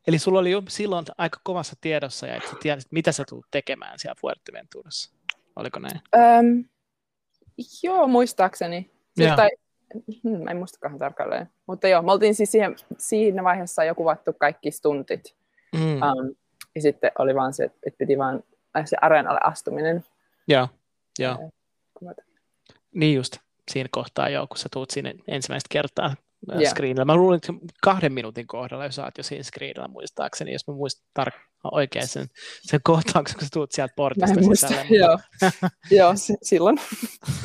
[0.07, 3.99] Eli sulla oli jo silloin aika kovassa tiedossa ja että sä mitä sä tulet tekemään
[3.99, 5.11] siellä Fuerteventurassa.
[5.55, 6.01] Oliko näin?
[6.15, 6.65] Öm,
[7.83, 8.91] joo, muistaakseni.
[9.15, 9.49] Siis, tai,
[10.23, 11.49] hmm, mä en muistakaan tarkalleen.
[11.67, 15.35] Mutta joo, me oltiin siis siihen, siinä vaiheessa jo kuvattu kaikki stuntit.
[15.73, 15.93] Mm.
[15.93, 16.35] Um,
[16.75, 18.43] ja sitten oli vaan se, että piti vaan
[18.85, 20.05] se areenalle astuminen.
[20.47, 20.67] Joo,
[21.19, 21.51] joo.
[21.93, 22.21] Kuvata.
[22.93, 23.37] Niin just
[23.71, 26.15] siinä kohtaa joo, kun sä tuut sinne ensimmäistä kertaa
[26.51, 26.71] yeah.
[26.71, 27.05] screenillä.
[27.05, 31.09] Mä luulen, että kahden minuutin kohdalla, jos olet jo siinä screenillä muistaakseni, jos mä muistan
[31.13, 32.27] tarkkaan oikein sen,
[32.61, 35.19] sen kohtauksen, kun sä tulet sieltä portista muista, Joo,
[35.91, 36.77] joo silloin.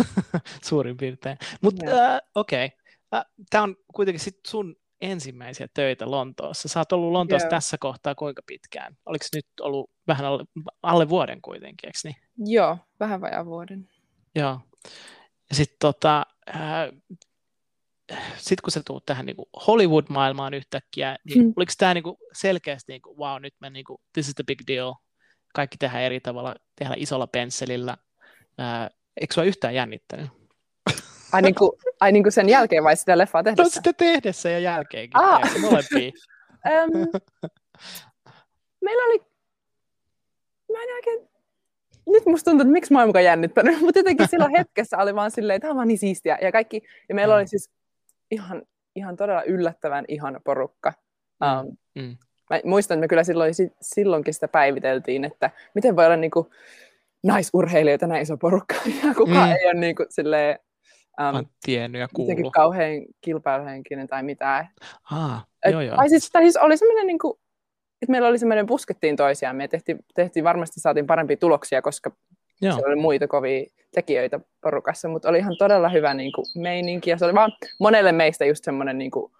[0.68, 1.38] Suurin piirtein.
[1.60, 2.14] Mutta yeah.
[2.14, 2.78] äh, okei, okay.
[3.14, 6.68] äh, tämä on kuitenkin sit sun ensimmäisiä töitä Lontoossa.
[6.68, 7.50] Sä oot ollut Lontoossa yeah.
[7.50, 8.96] tässä kohtaa kuinka pitkään?
[9.06, 10.44] Oliko nyt ollut vähän alle,
[10.82, 12.16] alle vuoden kuitenkin, eikö niin?
[12.54, 13.88] Joo, vähän vajaa vuoden.
[14.34, 14.60] Joo.
[15.50, 16.88] Ja sitten tota, äh,
[18.36, 21.52] sitten kun sä tuut tähän niin Hollywood-maailmaan yhtäkkiä, niin hmm.
[21.56, 24.60] oliko tämä niin selkeästi, niin kuin, wow, nyt me niin kuin, this is the big
[24.66, 24.94] deal,
[25.54, 27.96] kaikki tehdään eri tavalla, tehdään isolla pensselillä.
[28.58, 30.30] Ää, eikö sua yhtään jännittänyt?
[31.32, 33.62] Ai, niin kuin, ai niin kuin sen jälkeen vai sitä leffaa tehdessä?
[33.62, 35.16] No sitä tehdessä ja jälkeenkin.
[35.20, 35.60] Ah.
[35.60, 36.10] Molempia.
[36.84, 37.20] um,
[38.82, 39.18] meillä oli...
[40.72, 41.28] Mä en oikein...
[42.06, 45.30] Nyt musta tuntuu, että miksi mä oon mukaan jännittänyt, mutta jotenkin silloin hetkessä oli vaan
[45.30, 46.38] silleen, että tämä on niin siistiä.
[46.42, 47.38] Ja, kaikki, ja meillä mm.
[47.38, 47.70] oli siis
[48.32, 48.62] ihan,
[48.96, 50.92] ihan todella yllättävän ihana porukka.
[51.42, 52.16] Um, mm.
[52.50, 56.46] Mä muistan, että me kyllä silloin, silloinkin sitä päiviteltiin, että miten voi olla niin kuin,
[57.22, 59.56] naisurheilijoita näin iso porukka, ja kukaan mm.
[59.56, 60.58] ei ole niin kuin, silleen,
[61.20, 62.52] um, tiennyt ja kuullut.
[62.52, 64.68] kauhean kilpailuhenkinen tai mitään.
[65.10, 65.96] Ah, joo, joo.
[65.96, 67.38] Tai siis, tai siis oli semmoinen, niin kuin,
[68.02, 72.10] että meillä oli semmoinen, puskettiin toisiaan, me tehtiin, tehtiin, varmasti saatiin parempia tuloksia, koska
[72.62, 72.74] Joo.
[72.74, 77.18] siellä oli muita kovia tekijöitä porukassa, mutta oli ihan todella hyvä niin kuin, meininki, ja
[77.18, 79.32] se oli vaan monelle meistä just semmoinen niin kuin,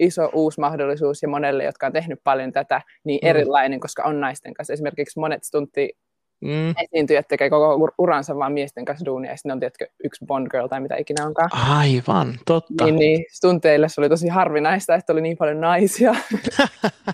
[0.00, 3.28] iso uusi mahdollisuus, ja monelle, jotka on tehnyt paljon tätä, niin mm.
[3.28, 4.72] erilainen, koska on naisten kanssa.
[4.72, 5.90] Esimerkiksi monet stuntti
[6.40, 6.74] mm.
[6.84, 10.66] esiintyjät tekee koko uransa vaan miesten kanssa duunia, ja sitten on tietysti yksi Bond Girl
[10.66, 11.50] tai mitä ikinä onkaan.
[11.52, 12.84] Aivan, totta.
[12.84, 16.14] Niin, niin stunteille se oli tosi harvinaista, että oli niin paljon naisia.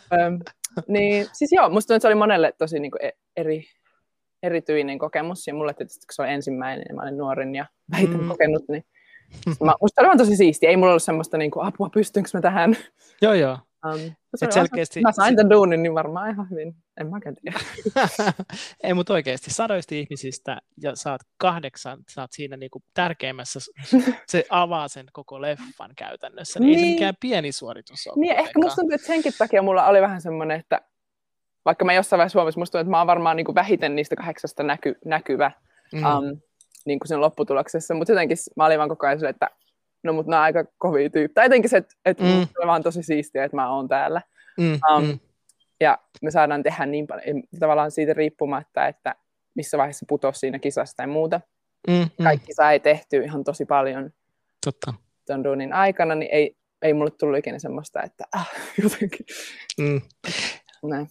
[0.88, 3.64] niin, siis joo, musta tuntuu, että se oli monelle tosi niin kuin, e- eri,
[4.42, 8.20] erityinen kokemus, ja mulle tietysti, kun se oli ensimmäinen, ja mä olin nuorin ja vähiten
[8.20, 8.28] mm.
[8.28, 8.84] kokenut, niin
[9.64, 10.70] mä, musta oli vaan tosi siistiä.
[10.70, 12.76] Ei mulla ollut semmoista niin kuin, apua, pystynkö mä tähän.
[13.22, 13.58] Joo, joo.
[13.86, 15.00] Um, Et selkeästi...
[15.00, 16.74] Mä sain tämän duunin, niin varmaan ihan hyvin.
[17.00, 17.58] En mä tiedä.
[18.84, 23.60] Ei, mutta oikeasti sadoista ihmisistä ja saat kahdeksan, saat siinä niinku tärkeimmässä,
[24.26, 26.60] se avaa sen koko leffan käytännössä.
[26.60, 26.68] Niin.
[26.68, 26.94] Ei se niin.
[26.94, 28.20] mikään pieni suoritus ole.
[28.20, 30.80] Niin, ehkä musta tuntuu, että senkin takia mulla oli vähän semmoinen, että
[31.64, 34.16] vaikka mä jossain vaiheessa huomasin, musta tuntuu, että mä oon varmaan niin kuin vähiten niistä
[34.16, 35.50] kahdeksasta näky, näkyvä
[35.92, 36.04] mm.
[36.04, 36.40] um,
[36.86, 39.50] niin kuin sen lopputuloksessa, mutta jotenkin mä olin vaan koko ajan että
[40.02, 41.34] no mutta nämä on aika kovia tyyppejä.
[41.34, 42.46] Tai jotenkin se, että, että mm.
[42.58, 44.22] on vaan tosi siistiä, että mä oon täällä.
[44.58, 45.18] Mm, um, mm.
[45.80, 49.14] Ja me saadaan tehdä niin paljon, tavallaan siitä riippumatta, että
[49.54, 51.40] missä vaiheessa putosi siinä kisassa tai muuta.
[51.88, 52.24] Mm, mm.
[52.24, 54.10] Kaikki sai tehty ihan tosi paljon
[54.64, 54.94] Totta.
[55.26, 58.50] tuon duunin aikana, niin ei, ei mulle tullut ikinä semmoista, että ah,
[58.82, 59.26] jotenkin.
[59.80, 60.00] Mm.
[60.82, 61.08] Näin.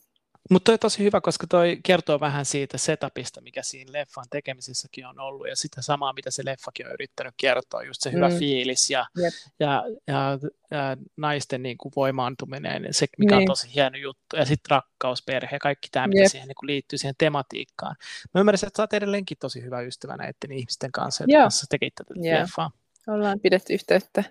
[0.51, 5.05] Mutta toi on tosi hyvä, koska toi kertoo vähän siitä setupista, mikä siinä leffan tekemisessäkin
[5.05, 8.35] on ollut, ja sitä samaa, mitä se leffakin on yrittänyt kertoa, just se hyvä mm.
[8.35, 9.33] fiilis ja, yep.
[9.59, 10.39] ja, ja,
[10.71, 13.41] ja naisten niin kuin voimaantuminen, se mikä niin.
[13.41, 16.31] on tosi hieno juttu, ja sitten rakkaus, perhe, kaikki tämä, mitä yep.
[16.31, 17.95] siihen niin kuin liittyy siihen tematiikkaan.
[18.33, 21.95] Mä ymmärrän, että sä oot edelleenkin tosi hyvä ystävä näiden ihmisten kanssa, jotka kanssa tekit
[21.95, 22.41] tätä yep.
[22.41, 22.71] leffaa.
[23.07, 24.23] Ollaan pidetty yhteyttä.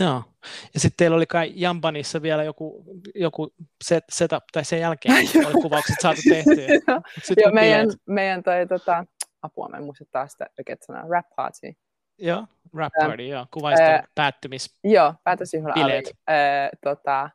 [0.00, 0.22] Joo.
[0.74, 2.84] Ja sitten teillä oli kai Jampanissa vielä joku,
[3.14, 5.14] joku set, setup, tai sen jälkeen
[5.46, 6.96] oli kuvaukset saatu tehtyä.
[7.42, 9.04] Joo, meidän, meidän toi, tota,
[9.42, 11.72] apua, mä en muista taas sitä oikein sanaa, rap party.
[12.18, 14.76] Joo, rap party, joo, kuvaista äh, päättymis.
[14.84, 17.30] Joo, päätösjuhla oli, äh, tota,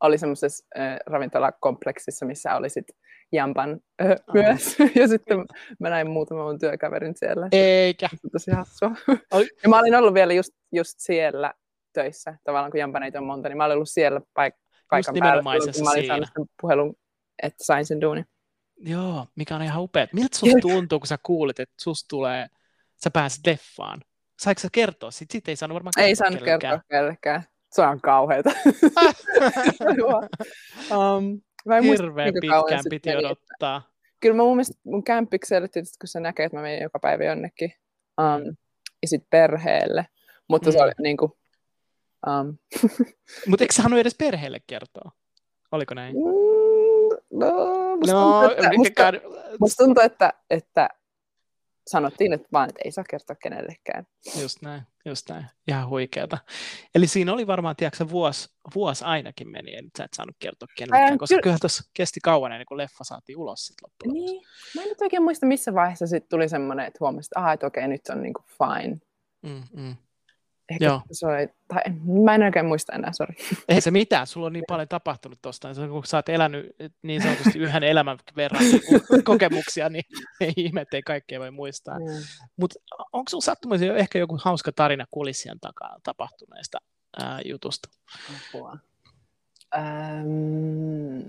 [0.00, 2.86] oli semmoisessa äh, ravintolakompleksissa, missä oli sit
[3.32, 4.34] Jampan oh.
[4.34, 4.76] myös.
[5.00, 5.44] ja sitten
[5.80, 7.48] mä näin muutaman mun työkaverin siellä.
[7.52, 8.08] Eikä.
[8.32, 8.90] Tosi hassua.
[9.62, 11.54] ja mä olin ollut vielä just, just siellä
[11.92, 15.84] töissä, tavallaan kun jampaneita on monta, niin mä olin ollut siellä paik- paikan päällä, kun
[15.84, 16.96] mä olin saanut sen puhelun,
[17.42, 18.26] että sain sen duunin.
[18.76, 20.06] Joo, mikä on ihan upea.
[20.12, 22.46] Miltä susta tuntuu, kun sä kuulit, että susta tulee,
[23.04, 24.00] sä pääset leffaan?
[24.40, 25.10] Saiko sä kertoa?
[25.10, 27.42] Sitten sit ei saanut varmaan kertoa Ei saanut kertoa kellekään.
[27.72, 28.50] Se on kauheata.
[30.90, 33.76] um, mä en Hirveän pitkään piti odottaa.
[33.76, 33.90] Että...
[34.20, 37.24] Kyllä mä mun mielestä mun kämpikselle, tietysti kun sä näkee, että mä menen joka päivä
[37.24, 37.72] jonnekin.
[38.20, 38.56] Um, mm.
[39.02, 40.06] Ja sitten perheelle.
[40.48, 40.72] Mutta mm.
[40.72, 41.32] se oli niin kuin,
[42.26, 42.58] Um.
[43.48, 45.10] Mutta eikö sä halunnut edes perheelle kertoa?
[45.72, 46.14] Oliko näin?
[46.14, 49.12] Mm, no, musta, no, tuntuu, että, musta,
[49.60, 50.88] musta tuntuu, että, että
[51.86, 54.06] sanottiin, että vaan että ei saa kertoa kenellekään.
[54.42, 55.46] Just näin, just näin.
[55.68, 56.38] Ihan huikeata.
[56.94, 61.18] Eli siinä oli varmaan, tiedätkö, vuosi, vuosi ainakin meni, että sä et saanut kertoa kenellekään,
[61.18, 64.42] koska kyllä tuossa kesti kauan ennen kuin leffa saatiin ulos sitten loppujen Niin,
[64.76, 67.66] mä en nyt oikein muista, missä vaiheessa sitten tuli semmoinen, että huomasin, että, aha, että
[67.66, 68.98] okei, nyt on niinku fine.
[69.42, 69.96] Mm, mm.
[70.70, 71.02] Ehkä Joo.
[71.12, 71.82] se oli, tai
[72.24, 73.34] mä en oikein muista enää, sori.
[73.68, 77.58] Ei se mitään, sulla on niin paljon tapahtunut tuosta, kun sä oot elänyt niin sanotusti
[77.58, 80.04] yhden elämän verran niin kokemuksia, niin
[80.40, 81.98] ei ihme, ettei kaikkea voi muistaa.
[81.98, 82.04] Mm.
[82.56, 82.80] Mutta
[83.12, 86.78] onko sulla sattumassa ehkä joku hauska tarina kulissien takaa tapahtuneesta
[87.22, 87.88] ää, jutusta?
[88.48, 88.76] Apua.
[89.76, 91.20] Ähm...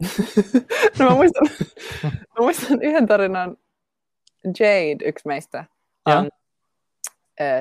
[0.98, 1.48] no mä muistan,
[2.04, 3.56] mä muistan yhden tarinan,
[4.44, 5.64] Jade, yksi meistä,
[6.06, 6.30] on,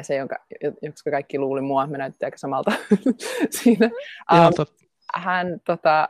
[0.02, 2.72] se, jonka, jonka kaikki luuli mua, me näytti aika samalta
[3.62, 3.90] siinä.
[4.34, 4.66] Um,
[5.16, 6.10] hän, tota,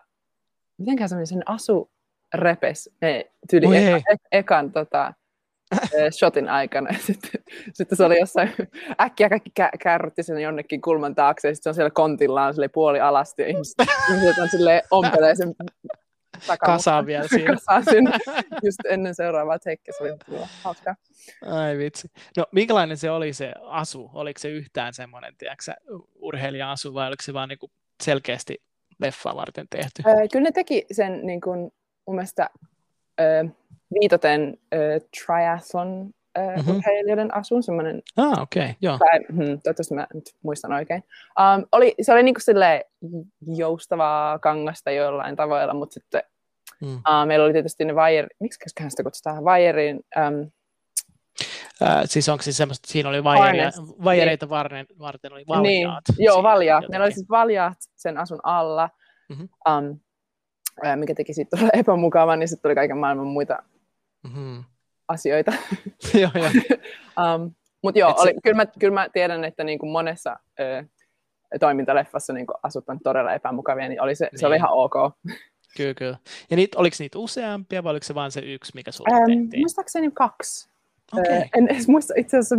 [0.78, 1.92] mitenkään se sen asu
[2.34, 5.14] repes ne tyyli eka, e- ekan tota,
[6.12, 6.90] shotin aikana.
[7.08, 7.32] Sitten,
[7.74, 8.54] sitten se oli jossain,
[9.02, 12.68] äkkiä kaikki kä- kärrytti sen jonnekin kulman taakse, ja sitten se on siellä kontillaan sille
[12.68, 13.76] puoli alasti, ja ihmiset,
[14.10, 15.54] ihmiset on silleen ompelee sen
[16.60, 17.54] kasaan vielä siinä.
[17.56, 18.12] kasaan sinne
[18.63, 20.96] just ennen seuraavaa tekkiä, se oli hauskaa.
[21.46, 22.08] Ai vitsi.
[22.38, 24.10] No minkälainen se oli se asu?
[24.13, 25.74] Oliko se yhtään semmoinen, tiedätkö
[26.15, 27.72] urheilija-asu vai oliko se vaan niin kuin
[28.04, 28.62] selkeästi
[29.00, 30.04] leffaa varten tehty?
[30.08, 31.60] Öö, kyllä ne teki sen niin kuin,
[32.06, 32.50] mun mielestä
[33.22, 33.44] öö,
[34.02, 36.76] viitaten öö, triathlon mm-hmm.
[36.76, 38.02] urheilijoiden asun, semmoinen...
[38.18, 38.98] Ah, okei, okay, joo.
[38.98, 41.04] Tai, hmm, toivottavasti mä nyt muistan oikein.
[41.39, 42.39] Um, oli, se oli niinku
[43.56, 46.24] joustavaa kangasta jollain tavoilla, mutta sitten
[46.82, 46.96] mm.
[46.96, 48.28] uh, meillä oli tietysti ne vaijer...
[48.39, 49.46] Miksi sitä kutsutaan?
[49.46, 50.00] Vaijerin...
[50.18, 50.52] Um,
[51.82, 54.50] Äh, siis onko siis semmoista, siinä oli vaijereita, vaijereita niin.
[54.50, 56.04] varten, varten oli valjaat.
[56.18, 56.26] Niin.
[56.26, 56.86] Joo, valjaat.
[56.89, 58.89] Meillä oli siis valjaat sen asun alla,
[59.30, 59.50] mm-hmm.
[59.70, 60.00] um,
[60.96, 63.63] mikä teki siitä epämukavan, niin sitten tuli kaiken maailman muita
[64.24, 64.63] mm-hmm
[65.10, 65.54] asioita.
[66.22, 66.50] joo, joo.
[67.36, 67.52] um,
[67.84, 70.84] Mutta joo, oli, kyllä, mä, kyllä mä tiedän, että niin kuin monessa ö,
[71.60, 74.39] toimintaleffassa niin asut on todella epämukavia, niin, oli se, niin.
[74.39, 74.60] se oli niin.
[74.60, 74.93] ihan ok.
[75.78, 76.17] Kyllä, kyllä.
[76.50, 79.62] Ja niitä, oliko niitä useampia vai oliko se vain se yksi, mikä sulle um, tehtiin?
[79.62, 80.69] Muistaakseni kaksi.
[81.17, 81.38] Okay.
[81.38, 82.56] Ö, en edes muista itse asiassa.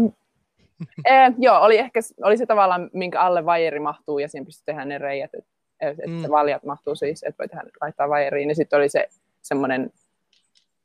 [1.05, 4.85] eh, joo, oli ehkä oli se tavallaan, minkä alle vajeri mahtuu ja siinä pystyy tehdä
[4.85, 6.23] ne reijät, että et, et mm.
[6.23, 8.49] se valjat mahtuu siis, että voi tehdä, laittaa vajeriin.
[8.49, 9.09] Ja sitten oli se
[9.43, 9.93] semmoinen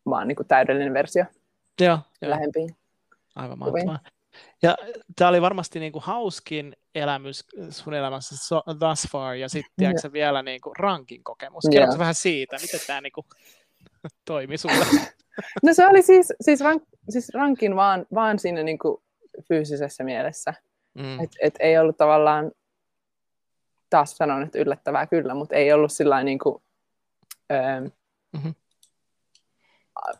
[0.10, 1.25] vaan niin kuin täydellinen versio.
[1.82, 2.70] Joo, lähempiin.
[3.36, 4.00] Aivan mahtavaa.
[4.62, 4.78] Ja
[5.16, 10.14] tämä oli varmasti niin kuin hauskin elämys sun elämässä so, thus far, ja sitten yeah.
[10.14, 11.64] vielä niin kuin rankin kokemus.
[11.72, 12.00] Kerrotko yeah.
[12.00, 13.26] vähän siitä, miten tämä niin kuin,
[14.26, 14.86] toimi sulle?
[15.64, 18.98] no se oli siis, siis, rank, siis rankin vaan, vaan siinä niin kuin
[19.48, 20.54] fyysisessä mielessä.
[20.94, 21.20] Mm.
[21.20, 22.52] Et, et ei ollut tavallaan,
[23.90, 26.64] taas sanon, että yllättävää kyllä, mutta ei ollut sillä niin kuin,
[27.52, 27.82] öö,
[28.34, 28.56] mm-hmm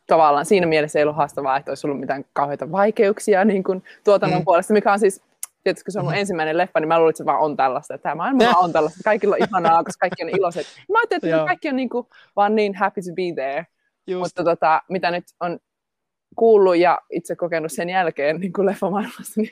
[0.08, 4.39] tavallaan siinä mielessä ei ollut haastavaa, että olisi ollut mitään kauheita vaikeuksia niin kuin tuotannon
[4.39, 4.45] mm.
[4.45, 5.21] puolesta, mikä on siis
[5.65, 6.19] tietysti kun se on mun mm.
[6.19, 9.00] ensimmäinen leffa, niin mä luulin, että se vaan on tällaista, että tämä maailma on tällaista,
[9.04, 10.67] kaikilla on ihanaa, koska kaikki on iloiset.
[10.91, 13.65] Mä ajattelin, että kaikki on niin kuin, vaan niin happy to be there.
[14.08, 14.19] Just.
[14.19, 15.60] Mutta tota, mitä nyt on
[16.36, 19.50] kuullut ja itse kokenut sen jälkeen niin kuin leffamaailmassa, niin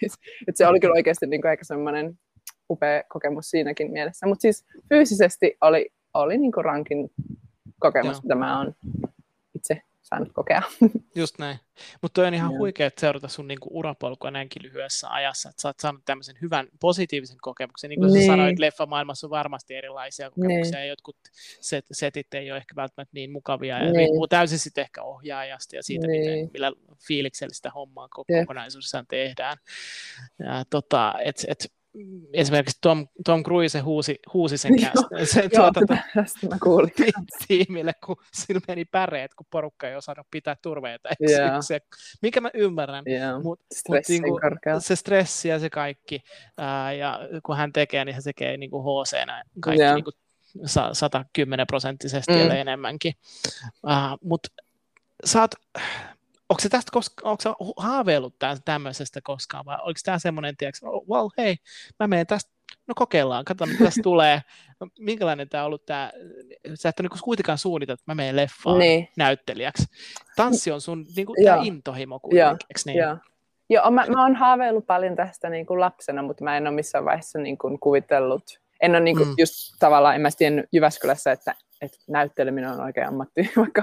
[0.48, 2.20] että se oli kyllä oikeasti niin kuin aika semmoinen
[2.70, 4.28] upea kokemus siinäkin mielessä.
[4.28, 7.12] Mutta siis fyysisesti oli, oli niin kuin rankin
[7.80, 8.22] kokemus, Joo.
[8.24, 8.74] mitä mä oon
[10.04, 10.62] saanut kokea.
[11.16, 11.60] Just näin.
[12.02, 15.80] Mutta on ihan huikea, että seurata sun niinku urapolkua näinkin lyhyessä ajassa, että sä oot
[15.80, 17.90] saanut tämmöisen hyvän positiivisen kokemuksen.
[17.90, 18.26] Niin kuin niin.
[18.26, 20.80] sä sanoit, leffamaailmassa on varmasti erilaisia kokemuksia, niin.
[20.80, 21.18] ja jotkut
[21.62, 23.96] set, setit ei ole ehkä välttämättä niin mukavia, ja niin.
[23.96, 26.22] riippuu täysin sitten ehkä ohjaajasta ja siitä, niin.
[26.22, 26.72] miten, millä
[27.08, 29.58] fiiliksellistä hommaa kokonaisuudessaan tehdään.
[30.40, 31.72] Ja, tota, et, et,
[32.34, 35.26] esimerkiksi Tom, Tom Cruise huusi, huusi sen kästä.
[35.26, 35.98] Se, Joo, tuota,
[36.50, 36.92] mä kuulin.
[37.48, 41.10] Tiimille, kun sillä meni päreet, kun porukka ei osannut pitää turveita.
[41.30, 41.58] Yeah.
[41.62, 41.80] Se,
[42.22, 43.04] mikä mä ymmärrän.
[43.08, 43.44] Yeah.
[43.44, 44.40] Mut, mut niinku,
[44.80, 46.24] se stressi ja se kaikki.
[46.58, 49.18] Ää, ja kun hän tekee, niin hän tekee niinku HC
[49.60, 49.96] kaikki yeah.
[49.96, 50.12] niinku,
[50.94, 52.52] 110 prosenttisesti mm.
[52.52, 53.14] enemmänkin.
[53.84, 54.50] Uh, Mutta
[55.26, 55.52] sä oot,
[56.50, 61.30] onko se tästä koska, onko haaveillut tämmöisestä koskaan, vai oliko tämä semmoinen, tiedätkö, oh, well,
[61.38, 61.56] hei,
[62.00, 62.52] mä menen tästä,
[62.88, 64.42] no kokeillaan, katsotaan mitä tästä tulee,
[65.00, 66.12] minkälainen tämä on ollut tämä,
[66.74, 69.10] sä et ole niin kuitenkaan suunnita, että mä menen leffaan niin.
[69.18, 69.86] näyttelijäksi.
[70.36, 72.98] Tanssi on sun niin kuin, tämä intohimo kuitenkin, eikö niin?
[72.98, 73.18] Joo.
[73.70, 77.06] Joo, mä, mä oon haaveillut paljon tästä niin kuin lapsena, mutta mä en ole missään
[77.06, 78.44] vaiheessa niin kuin kuvitellut,
[78.82, 79.36] en ole niin kuin, mm.
[79.38, 83.82] just tavallaan, en mä tiennyt Jyväskylässä, että että näytteleminen on oikein ammatti, vaikka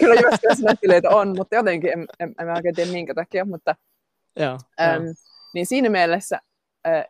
[0.00, 3.74] kyllä Jyväskylässä näyttelijöitä on, mutta jotenkin en, en, en oikein tiedä minkä takia, mutta
[4.36, 5.12] Joo, äm, jo.
[5.54, 6.38] niin siinä mielessä
[6.86, 7.04] äh,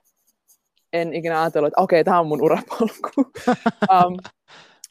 [0.93, 3.11] en ikinä ajatellut, että okei, okay, tämä on mun urapolku.
[3.93, 4.17] um,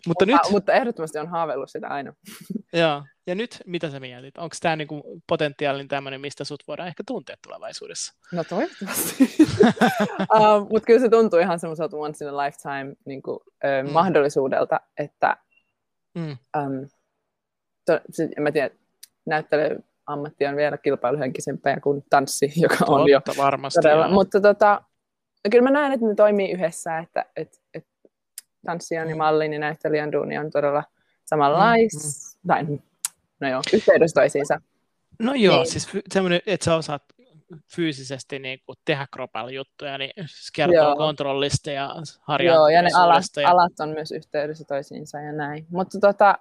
[0.07, 0.37] mutta, nyt...
[0.51, 2.13] mutta ehdottomasti on haaveillut sitä aina.
[2.73, 4.37] Joo, ja nyt mitä sä mietit?
[4.37, 8.13] Onko tämä niinku potentiaalinen tämmöinen, mistä sut voidaan ehkä tuntea tulevaisuudessa?
[8.31, 9.23] No toivottavasti.
[10.37, 13.91] uh, mutta kyllä se tuntuu ihan semmoiselta once in a lifetime niinku, uh, mm.
[13.91, 15.37] mahdollisuudelta, että
[16.15, 16.37] mm.
[16.57, 16.87] um,
[17.85, 18.69] to, se, en mä tiedä,
[19.25, 24.07] näyttely ammatti on vielä kilpailuhenkisempää kuin tanssi, joka Totta, on jo varmasti, todella.
[24.09, 24.81] Mutta tota,
[25.51, 27.87] kyllä mä näen, että ne toimii yhdessä, että et, et
[28.65, 29.17] tanssijan ja mm.
[29.17, 30.83] mallin ja näyttelijän duuni on todella
[31.25, 32.47] samanlais, mm, mm.
[32.47, 32.79] tai
[33.39, 34.61] no joo, yhteydessä toisiinsa.
[35.19, 35.71] No joo, niin.
[35.71, 37.03] siis semmoinen, että sä osaat
[37.75, 40.95] fyysisesti niin kuin tehdä kropalla juttuja, niin se kertoo joo.
[40.95, 41.95] kontrollista ja.
[42.45, 43.49] Joo, ja ne alat, ja...
[43.49, 45.65] alat on myös yhteydessä toisiinsa ja näin.
[45.69, 46.35] Mutta tota,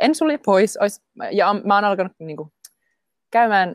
[0.00, 2.52] en sulje pois, ois, ja mä oon alkanut niin kuin,
[3.30, 3.74] käymään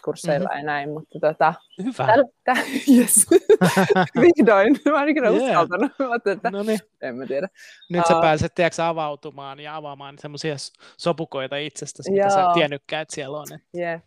[0.00, 0.58] näyttelykursseilla mm-hmm.
[0.58, 1.54] ja näin, mutta tota...
[1.82, 2.06] Hyvä.
[2.06, 2.52] Täl, tä,
[2.96, 3.26] yes.
[4.20, 4.76] Vihdoin.
[4.90, 5.42] Mä en ikinä yeah.
[5.42, 5.92] uskaltanut.
[5.98, 6.78] Mutta, että, no niin.
[7.00, 7.48] En mä tiedä.
[7.90, 10.54] Nyt uh, sä pääset tiedätkö, avautumaan ja avaamaan semmoisia
[10.96, 13.46] sopukoita itsestäsi, mitä sä tiennytkään, että siellä on.
[13.52, 14.02] Että yeah,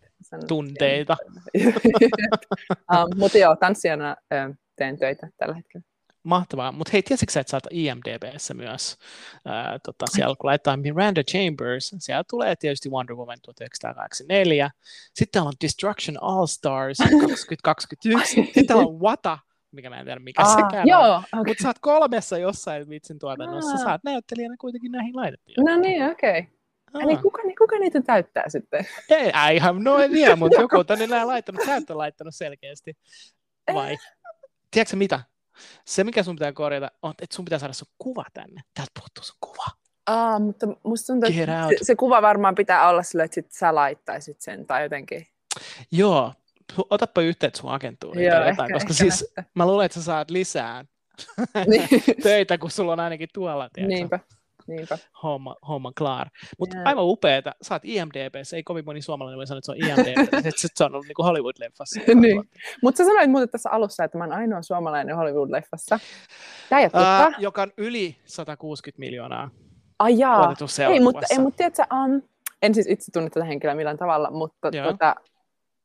[0.48, 1.16] tunteita.
[1.56, 4.16] um, mutta joo, tanssijana
[4.76, 5.93] teen töitä tällä hetkellä.
[6.24, 6.72] Mahtavaa.
[6.72, 8.98] Mutta hei, tiesitkö sä, että sä oot IMDBssä myös?
[9.44, 14.70] Ää, tota, siellä kun laittaa Miranda Chambers, siellä tulee tietysti Wonder Woman 1984.
[15.14, 18.50] Sitten on Destruction All Stars 2021.
[18.54, 19.38] Sitten on Wata,
[19.72, 21.18] mikä mä en tiedä mikä Aa, sekään joo, on.
[21.18, 21.44] Okay.
[21.46, 23.76] Mutta sä oot kolmessa jossain vitsin tuotannossa.
[23.76, 25.64] Sä oot näyttelijänä kuitenkin näihin laitettiin.
[25.64, 26.38] No niin, okei.
[26.40, 26.54] Okay.
[27.02, 28.86] Eli kuka, kuka niitä täyttää sitten?
[29.10, 31.62] Ei, I have no idea, mutta joku on tänne näin laittanut.
[31.66, 32.96] Sä et ole laittanut selkeästi.
[33.74, 33.96] Vai?
[34.70, 35.20] Tiedätkö mitä?
[35.84, 38.60] Se, mikä sun pitää korjata, on, että sun pitää saada sun kuva tänne.
[38.74, 39.66] Täältä puuttuu sun kuva.
[40.06, 43.74] Aa, mutta musta tuntuu, että se, se, kuva varmaan pitää olla sille, että sit sä
[43.74, 45.26] laittaisit sen tai jotenkin.
[45.92, 46.32] Joo,
[46.90, 49.44] otappa yhteyttä sun agentuuriin Joo, tai jotain, ehkä, koska ehkä siis näistä.
[49.54, 50.84] mä luulen, että sä saat lisää
[51.66, 51.88] niin.
[52.22, 53.68] töitä, kun sulla on ainakin tuolla.
[53.72, 53.94] Tiedätkö?
[53.94, 54.20] Niinpä.
[54.66, 54.98] Niinpä.
[55.22, 56.28] Homma, homma klaar.
[56.58, 56.88] Mutta yeah.
[56.88, 57.54] aivan upeeta.
[57.62, 60.84] Sä oot IMDBssä, ei kovin moni suomalainen voi sanoa, että se on IMDB, että se
[60.84, 62.14] on ollut niin Hollywood-leffassa.
[62.20, 62.44] niin.
[62.82, 65.98] Mutta sä sanoit muuten tässä alussa, että mä oon ainoa suomalainen Hollywood-leffassa.
[66.68, 69.50] Tämä ei uh, joka on yli 160 miljoonaa
[69.98, 70.54] Ai jaa.
[70.90, 72.22] Ei, mutta, ei, mutta tiedätkö, um,
[72.62, 75.14] en siis itse tunne tätä henkilöä millään tavalla, mutta tuota,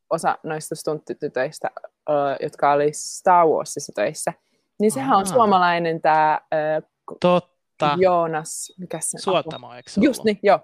[0.09, 1.69] osa noista stunttitytöistä,
[2.09, 4.33] uh, jotka oli Star Warsissa töissä,
[4.79, 5.17] niin sehän Aha.
[5.17, 6.39] on suomalainen tämä
[6.79, 7.97] uh, Totta Totta.
[7.99, 10.59] Joonas, mikä se Suottamo, eikö se Just niin, joo.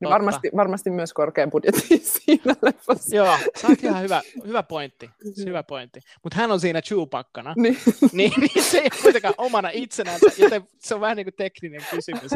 [0.00, 3.16] Niin varmasti, varmasti myös korkean budjetin siinä leffassa.
[3.16, 5.10] Joo, sä oot ihan hyvä, hyvä pointti.
[5.46, 6.00] Hyvä pointti.
[6.22, 7.54] Mutta hän on siinä Chewbaccana.
[7.56, 7.78] Niin.
[8.12, 11.80] niin, niin se ei ole kuitenkaan omana itsenään, joten se on vähän niin kuin tekninen
[11.90, 12.30] kysymys.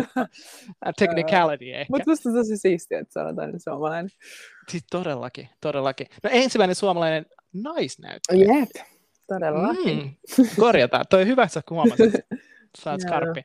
[0.98, 1.86] Technicality ehkä.
[1.90, 4.10] Mutta musta tosi siistiä, että sanotaan niin suomalainen.
[4.68, 6.06] Siis todellakin, todellakin.
[6.22, 8.58] No ensimmäinen suomalainen naisnäyttelijä.
[8.58, 8.86] Jep,
[9.26, 10.18] todellakin.
[10.38, 11.04] Mm, korjataan.
[11.10, 12.14] Toi hyvä, että sä huomasit.
[12.78, 13.42] Sä oot skarppi.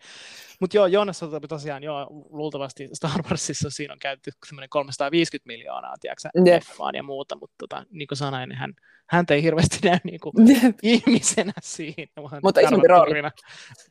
[0.59, 4.31] Mutta joo, Joonas tosiaan, joo, luultavasti Star Warsissa siinä on käytetty
[4.69, 6.63] 350 miljoonaa, tiedätkö, yep.
[6.93, 8.73] ja muuta, mutta tota, niin kuin sanoin, niin hän,
[9.09, 10.75] hän ei hirveästi näy niin kuin yep.
[10.83, 12.11] ihmisenä siinä.
[12.43, 13.13] Mutta isompi rooli.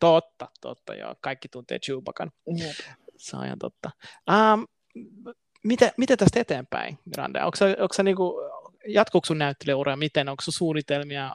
[0.00, 1.14] Totta, totta, joo.
[1.20, 2.30] Kaikki tuntee Chewbacan.
[2.60, 2.76] Yep.
[3.16, 3.90] Se on ihan totta.
[4.30, 4.66] Um,
[5.64, 7.44] mitä, mitä tästä eteenpäin, Miranda?
[7.44, 8.34] Onko onko se niin kuin,
[8.88, 11.30] jatkuuko sun näyttelijäura, miten, onko sun suunnitelmia,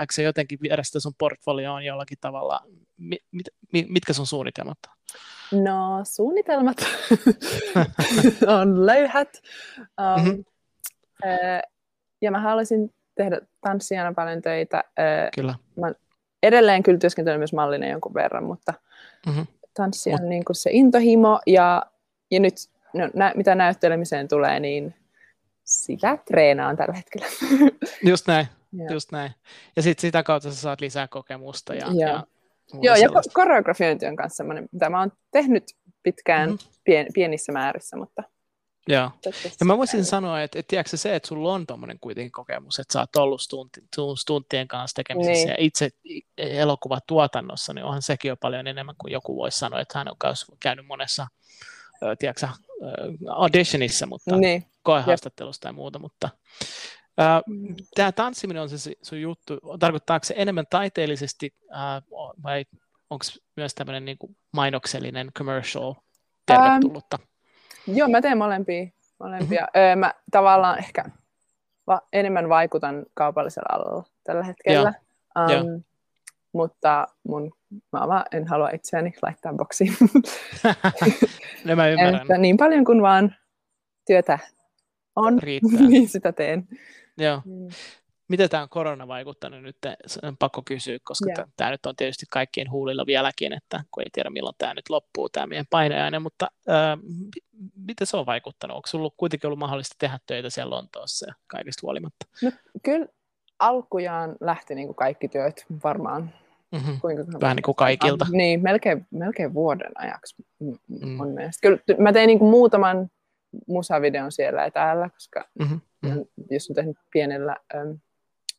[0.00, 2.60] eikö se jotenkin viedä sitä sun portfolioon jollakin tavalla,
[2.96, 3.22] mit,
[3.72, 4.78] mit, mitkä sun suunnitelmat
[5.52, 6.76] No suunnitelmat
[8.60, 9.42] on löyhät.
[9.78, 10.44] Um, mm-hmm.
[12.22, 14.84] ja mä haluaisin tehdä tanssijana paljon töitä.
[15.34, 15.54] Kyllä.
[15.80, 15.92] Mä
[16.42, 18.74] edelleen kyllä työskentelen myös mallinen jonkun verran, mutta
[19.26, 19.46] mm-hmm.
[19.74, 21.86] tanssi on niin kuin se intohimo ja,
[22.30, 22.54] ja nyt
[22.94, 24.94] no, nä, mitä näyttelemiseen tulee, niin
[25.64, 27.26] sitä treenaan tällä hetkellä.
[28.02, 28.92] Just näin, ja.
[28.92, 29.32] just näin.
[29.76, 31.74] Ja sitten sitä kautta sä saat lisää kokemusta.
[31.74, 32.26] Ja, ja, ja
[32.72, 35.64] Joo, ja koreografiointi on myös sellainen, mitä mä oon tehnyt
[36.02, 36.68] pitkään mm-hmm.
[36.84, 38.22] pien, pienissä määrissä, mutta...
[38.88, 39.10] Joo,
[39.60, 42.92] ja mä voisin sanoa, että, että tiedätkö se, että sulla on tuommoinen kuitenkin kokemus, että
[42.92, 43.80] sä oot ollut stunti,
[44.18, 45.48] stuntien kanssa tekemisissä niin.
[45.48, 45.90] ja itse
[46.36, 50.16] elokuvatuotannossa, niin onhan sekin jo paljon enemmän kuin joku voisi sanoa, että hän on
[50.60, 51.26] käynyt monessa
[52.18, 52.48] tiedätkö,
[53.30, 54.66] auditionissa, mutta niin.
[54.82, 56.28] koehaastattelussa tai muuta, mutta
[57.94, 59.60] tämä tanssiminen on se sun juttu.
[59.78, 61.54] Tarkoittaako se enemmän taiteellisesti
[62.42, 62.64] vai
[63.10, 63.24] onko
[63.56, 64.18] myös tämmöinen niin
[64.52, 65.94] mainoksellinen commercial
[66.46, 67.18] tervetullutta?
[67.88, 68.86] Um, joo, mä teen molempia.
[69.20, 69.62] molempia.
[69.62, 69.80] Mm-hmm.
[69.80, 71.04] Öö, mä tavallaan ehkä
[71.86, 74.94] va- enemmän vaikutan kaupallisella alalla tällä hetkellä.
[75.38, 75.82] Um,
[76.52, 77.52] mutta mun,
[77.92, 79.96] mä vaan en halua itseäni laittaa boksiin.
[81.64, 82.20] no mä ymmärrän.
[82.20, 83.36] Että niin paljon kuin vaan
[84.06, 84.38] työtä
[85.16, 85.80] on, Riittää.
[85.88, 86.68] niin sitä teen.
[87.18, 87.42] Joo.
[87.44, 87.68] Mm.
[88.28, 89.76] Miten tämä korona on vaikuttanut nyt,
[90.22, 91.48] on pakko kysyä, koska yeah.
[91.56, 95.28] tämä nyt on tietysti kaikkien huulilla vieläkin, että kun ei tiedä milloin tämä nyt loppuu,
[95.28, 96.98] tämä meidän paineaine, mutta ää,
[97.76, 98.76] miten se on vaikuttanut?
[98.76, 102.26] Onko sinulla kuitenkin ollut mahdollista tehdä töitä siellä Lontoossa ja kaikista huolimatta?
[102.42, 102.50] No,
[102.82, 103.06] kyllä
[103.58, 106.32] alkujaan lähti niin kuin kaikki työt varmaan.
[106.72, 107.00] Mm-hmm.
[107.00, 108.26] Kuinka, Vähän niin kuin kaikilta.
[108.30, 111.20] Niin, melkein, melkein vuoden ajaksi mm.
[111.20, 111.60] on mielestä.
[111.62, 113.10] Kyllä mä tein niin kuin muutaman
[113.66, 115.80] musavideon siellä ja täällä, koska mm-hmm.
[116.02, 116.24] mm-hmm.
[116.50, 117.90] jos on tehnyt pienellä ähm,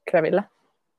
[0.10, 0.44] Krevillä.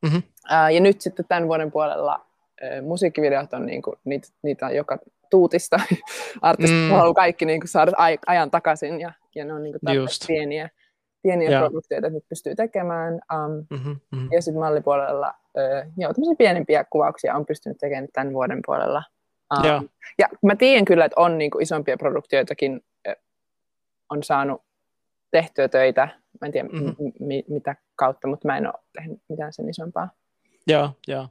[0.02, 0.22] Mm-hmm.
[0.52, 2.26] Äh, ja nyt sitten tämän vuoden puolella
[2.62, 4.98] äh, musiikkivideot on niinku, niitä, niitä on joka
[5.30, 5.80] tuutista.
[6.42, 6.90] Artistit mm.
[6.90, 7.92] haluaa kaikki niinku saada
[8.26, 9.78] ajan takaisin ja, ja ne on niinku
[10.26, 10.70] pieniä,
[11.22, 11.62] pieniä yeah.
[11.62, 13.14] produktioita, että nyt pystyy tekemään.
[13.14, 14.28] Um, mm-hmm, mm-hmm.
[14.32, 19.02] Ja sitten mallipuolella äh, joo, pienempiä kuvauksia on pystynyt tekemään tämän vuoden puolella.
[19.59, 19.85] Um, yeah.
[20.18, 22.80] Ja mä tiedän kyllä, että on niinku isompia produktioitakin
[24.10, 24.62] on saanut
[25.30, 26.08] tehtyä töitä,
[26.40, 27.12] mä en tiedä mm-hmm.
[27.20, 30.11] m- mitä kautta, mutta mä en ole tehnyt mitään sen isompaa.
[30.66, 31.28] Joo, joo.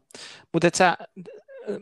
[0.53, 0.97] Mutta sä,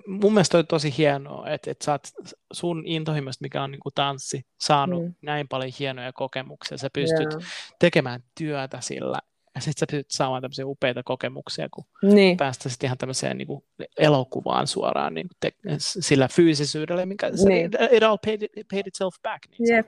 [0.08, 2.08] mun mielestä on tosi hienoa, että, että sä oot
[2.54, 5.14] sun intohimosta, mikä on niin kuin tanssi, saanut mm.
[5.22, 6.78] näin paljon hienoja kokemuksia.
[6.78, 7.44] Sä pystyt yeah.
[7.80, 9.20] tekemään työtä sillä
[9.56, 12.38] ja sitten sä pystyt saamaan tämmöisiä upeita kokemuksia, kun niin.
[12.38, 13.64] päästä sitten ihan tämmöiseen niin kuin
[13.98, 17.72] elokuvaan suoraan niin te, sillä fyysisyydellä, minkä niin.
[17.72, 18.42] se, it all paid,
[18.72, 19.44] paid itself back.
[19.50, 19.88] Niin yep.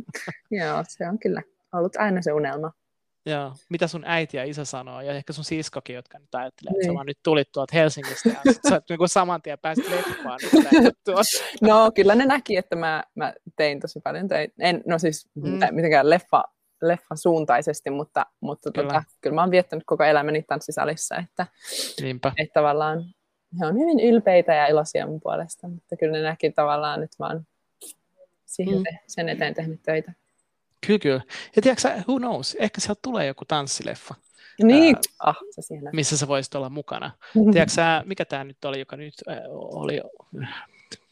[0.60, 2.72] Joo, se on kyllä ollut aina se unelma.
[3.26, 3.52] Joo.
[3.70, 6.98] Mitä sun äiti ja isä sanoo, ja ehkä sun siskokin, jotka nyt ajattelee, että niin.
[6.98, 10.40] sä nyt tulit tuolta Helsingistä, ja sit sä niin saman tien pääsit leffaan.
[11.68, 14.54] no, kyllä ne näki, että mä, mä tein tosi paljon töitä.
[14.60, 15.58] En, no siis mm.
[15.70, 16.44] mitenkään leffa,
[16.82, 18.88] leffa suuntaisesti, mutta, mutta kyllä.
[18.88, 21.46] Tota, kyllä mä oon viettänyt koko elämäni tanssisalissa, että,
[22.00, 22.32] Niinpä.
[22.38, 23.04] että tavallaan
[23.60, 27.26] he on hyvin ylpeitä ja iloisia mun puolesta, mutta kyllä ne näki tavallaan, että mä
[27.26, 27.44] oon
[28.46, 28.84] siihen, mm.
[29.06, 30.12] sen eteen tehnyt töitä.
[30.86, 31.22] Kyllä, kyllä.
[31.56, 34.14] Ja tiedätkö who knows, ehkä sieltä tulee joku tanssileffa.
[34.62, 35.90] Niin, ää, ah, se siinä.
[35.92, 37.10] missä sä voisit olla mukana.
[37.34, 37.50] Mm-hmm.
[37.52, 40.00] Tiedätkö mikä tämä nyt oli, joka nyt äh, oli,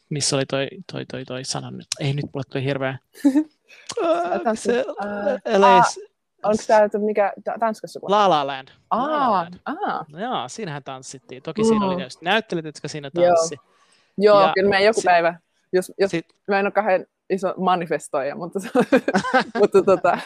[0.09, 2.97] missä oli toi, toi, toi, toi sana nyt, ei nyt mulle tuli hirveä.
[4.55, 4.85] se,
[5.57, 5.95] LA, ah,
[6.43, 7.99] onko tämä mikä Tanskassa?
[8.03, 8.67] La La Land.
[8.89, 9.53] Ah, La La Land.
[9.65, 10.05] Ah.
[10.11, 11.43] No, joo, siinähän tanssittiin.
[11.43, 11.67] Toki mm.
[11.67, 13.55] siinä oli just näyttelijät, jotka siinä tanssi.
[14.17, 15.39] Joo, joo kyllä me joku sit, päivä,
[15.73, 18.59] jos, jos sit, mä en ole kahden iso manifestoija, mutta,
[19.59, 20.17] mutta tota,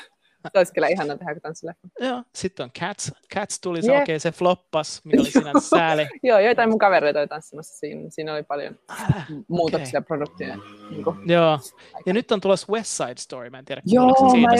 [0.43, 1.87] se olisi kyllä ihana tehdä tanssileffa.
[1.99, 3.11] Joo, sitten on Cats.
[3.33, 4.01] Cats tuli, se yeah.
[4.01, 6.07] okei, okay, se floppas, mikä oli siinä sääli.
[6.23, 8.09] Joo, joitain mun kavereita oli tanssimassa siinä.
[8.09, 10.07] Siinä oli paljon äh, muutoksia okay.
[10.07, 10.61] produktioon.
[10.89, 11.59] Niin Joo,
[12.05, 14.55] ja nyt on tulossa West Side Story, mä en tiedä, Joo, siitä, mä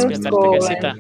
[0.56, 0.96] just sitä.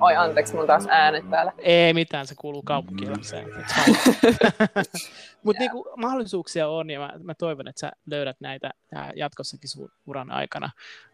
[0.00, 1.52] Oi, anteeksi, mun taas äänet täällä.
[1.58, 3.48] Ei mitään, se kuuluu kaupunkielämäseen.
[5.44, 8.70] Mutta niinku, mahdollisuuksia on, ja mä, mä toivon, että sä löydät näitä
[9.16, 10.70] jatkossakin sun uran aikana.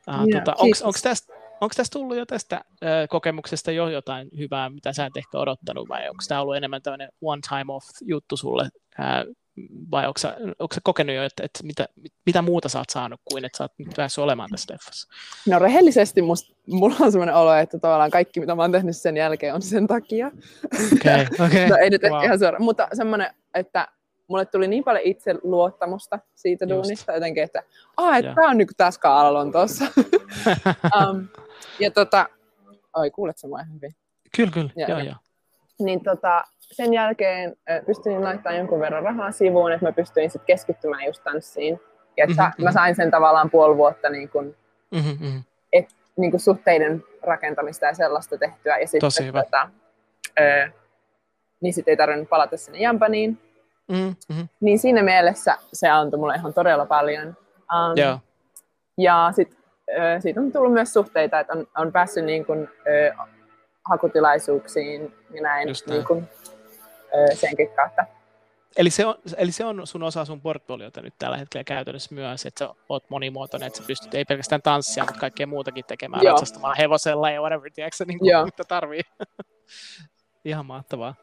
[0.09, 1.35] Uh, yeah, tota, Onko tästä
[1.65, 5.89] onko tästä tullut jo tästä äh, kokemuksesta jo jotain hyvää, mitä sä et ehkä odottanut,
[5.89, 8.69] vai onko tämä ollut enemmän tämmöinen one time off juttu sulle,
[9.01, 9.25] äh,
[9.91, 11.89] vai onko sä, onko sä kokenut jo, että, että mitä,
[12.27, 15.09] mitä muuta sä oot saanut kuin, että sä oot nyt päässyt olemaan tässä leffassa?
[15.49, 19.17] No rehellisesti musta, mulla on sellainen olo, että tavallaan kaikki, mitä mä oon tehnyt sen
[19.17, 20.31] jälkeen, on sen takia.
[20.97, 21.69] Okay, okay.
[21.69, 22.25] no ei nyt wow.
[22.25, 23.89] ihan suoraan, mutta semmoinen, että
[24.29, 26.71] mulle tuli niin paljon itse luottamusta siitä Just.
[26.71, 27.62] duunista jotenkin, että
[28.19, 29.85] että tämä on niin tässä skaalalla tuossa.
[30.99, 31.29] um,
[31.81, 32.29] ja tota,
[32.97, 33.95] oi, kuulet sä mua ihan hyvin?
[34.37, 34.99] Kyllä, kyllä, joo, joo.
[34.99, 35.15] joo.
[35.79, 41.05] Niin tota, sen jälkeen pystyin laittamaan jonkun verran rahaa sivuun, että mä pystyin sitten keskittymään
[41.05, 41.81] just tanssiin.
[42.17, 42.65] Ja että mm-hmm.
[42.65, 42.75] mä mhm.
[42.75, 44.57] sain sen tavallaan puoli vuotta niin kun,
[44.91, 45.43] mm-hmm.
[45.73, 45.87] et,
[46.17, 48.79] niin kun suhteiden rakentamista ja sellaista tehtyä.
[48.79, 49.43] Ja sitten, Tosi hyvä.
[49.43, 49.69] Tota,
[50.41, 50.71] ö,
[51.61, 53.39] niin sitten ei tarvinnut palata sinne Jampaniin.
[53.89, 54.49] Mm-hmm.
[54.61, 57.27] Niin siinä mielessä se antoi mulle ihan todella paljon.
[57.29, 58.21] Um, yeah.
[58.99, 59.59] Ja sitten
[60.20, 63.14] siitä on tullut myös suhteita, että on, on päässyt niin kuin, ö,
[63.85, 66.28] hakutilaisuuksiin ja näin, niin kuin,
[67.14, 68.05] ö, senkin kautta.
[68.76, 72.47] Eli se, on, eli se on sun osa sun portfoliota nyt tällä hetkellä käytännössä myös,
[72.47, 76.32] että sä oot monimuotoinen, että sä pystyt ei pelkästään tanssia, mutta kaikkea muutakin tekemään, Joo.
[76.32, 79.01] ratsastamaan hevosella ja whatever, tiedätkö niin kuin, mitä tarvii.
[80.45, 81.14] Ihan mahtavaa.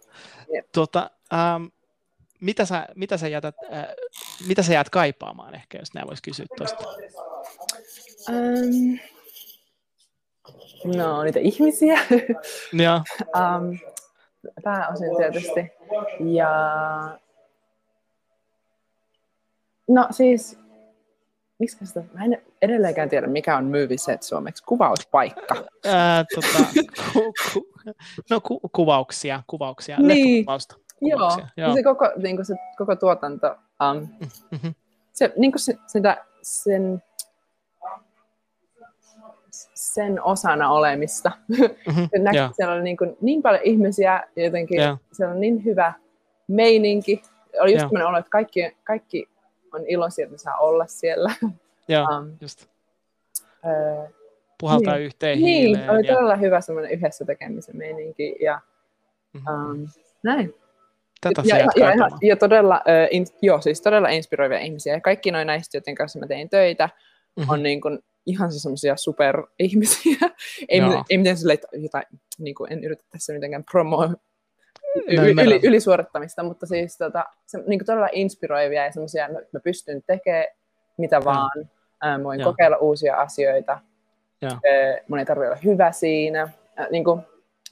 [0.55, 0.66] Yep.
[0.74, 1.66] Tuota, ähm,
[2.41, 3.86] mitä, sä, mitä, sä jätät, äh,
[4.47, 6.84] mitä sä jäät kaipaamaan ehkä, jos nämä voisi kysyä tuosta?
[8.30, 8.99] Um,
[10.95, 11.99] no, niitä ihmisiä.
[12.74, 13.03] Ja.
[13.38, 13.80] um,
[14.63, 15.72] pääosin tietysti.
[16.19, 16.49] Ja
[19.88, 20.59] no siis,
[21.59, 25.55] miksi sitä, mä en edelleenkään tiedä, mikä on movie set suomeksi, kuvauspaikka.
[25.86, 26.65] Ää, tota,
[27.13, 27.72] ku, ku,
[28.30, 30.45] no ku, kuvauksia, kuvauksia, niin.
[31.01, 31.74] Joo, Joo.
[31.74, 34.09] Se, koko, niin kuin se koko tuotanto, um,
[34.51, 34.74] mm-hmm.
[35.13, 37.03] se, niin kuin se, sitä, sen
[39.74, 41.32] sen osana olemista.
[41.47, 42.52] Mm-hmm, Näki, yeah.
[42.54, 44.99] siellä oli niin, kuin, niin paljon ihmisiä jotenkin yeah.
[45.12, 45.93] siellä on niin hyvä
[46.47, 47.22] meininki.
[47.60, 48.10] Oli just yeah.
[48.10, 49.30] olo, että kaikki, kaikki
[49.74, 51.36] on iloisia, että saa olla siellä.
[51.88, 52.66] Joo, um, just.
[53.66, 54.08] Öö,
[54.60, 56.14] Puhaltaa niin, yhteen Niin, hiileen, oli ja...
[56.14, 58.60] todella hyvä semmoinen yhdessä tekemisen meininki ja
[59.34, 59.72] mm-hmm.
[59.72, 59.88] um,
[60.24, 60.54] näin.
[61.22, 64.93] Tätä ja, ja, ja, ja, ja todella, uh, in, joo, siis todella inspiroivia ihmisiä.
[64.93, 66.89] Ja kaikki noin näistä, joiden kanssa mä tein töitä,
[67.36, 67.49] mm-hmm.
[67.49, 70.17] on niin kuin ihan siis semmoisia superihmisiä.
[70.69, 72.05] ei, miten, ei mitään sille, jotain,
[72.39, 74.15] niin kuin, en yritä tässä mitenkään promo no,
[75.07, 79.59] yli, yli, ylisuorittamista, mutta siis tota, se, niin kuin todella inspiroivia ja semmoisia, että mä
[79.59, 80.45] pystyn tekemään
[80.97, 81.69] mitä vaan.
[82.01, 82.51] Ää, voin Joo.
[82.51, 83.80] kokeilla uusia asioita.
[84.41, 84.51] Joo.
[84.51, 86.49] Ää, mun ei tarvitse olla hyvä siinä.
[86.76, 87.22] Ää, niin kuin.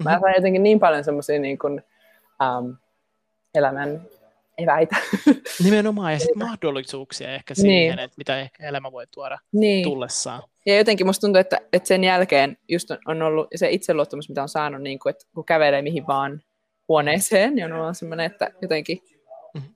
[0.04, 1.84] Mä saan jotenkin niin paljon semmoisia niin kuin,
[2.42, 2.76] äm,
[3.56, 4.02] elämän
[4.64, 4.96] eväitä.
[5.64, 8.00] Nimenomaan, ja sitten mahdollisuuksia ehkä siihen, niin.
[8.00, 9.84] että mitä ehkä elämä voi tuoda niin.
[9.84, 10.44] tullessaan.
[10.66, 14.50] Ja jotenkin musta tuntuu, että, että sen jälkeen just on ollut se itseluottamus, mitä on
[14.50, 16.42] saanut, niin kuin, että kun kävelee mihin vaan
[16.88, 18.98] huoneeseen, niin on ollut semmoinen, että jotenkin,
[19.54, 19.76] mm-hmm.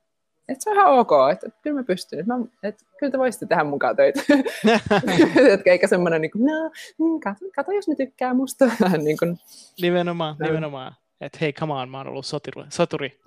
[0.49, 3.17] että se on ihan ok, että, että kyllä mä pystyn, että, mä, että kyllä te
[3.17, 4.23] voisitte tehdä mukaan töitä.
[5.51, 8.65] Jotka eikä semmoinen, niin kuin, no, mm, kato, kato, jos ne tykkää musta.
[9.03, 9.39] niin kuin,
[9.81, 10.47] nimenomaan, no.
[10.47, 10.95] nimenomaan.
[11.25, 13.09] Että hei, come on, mä oon ollut soturi, soturi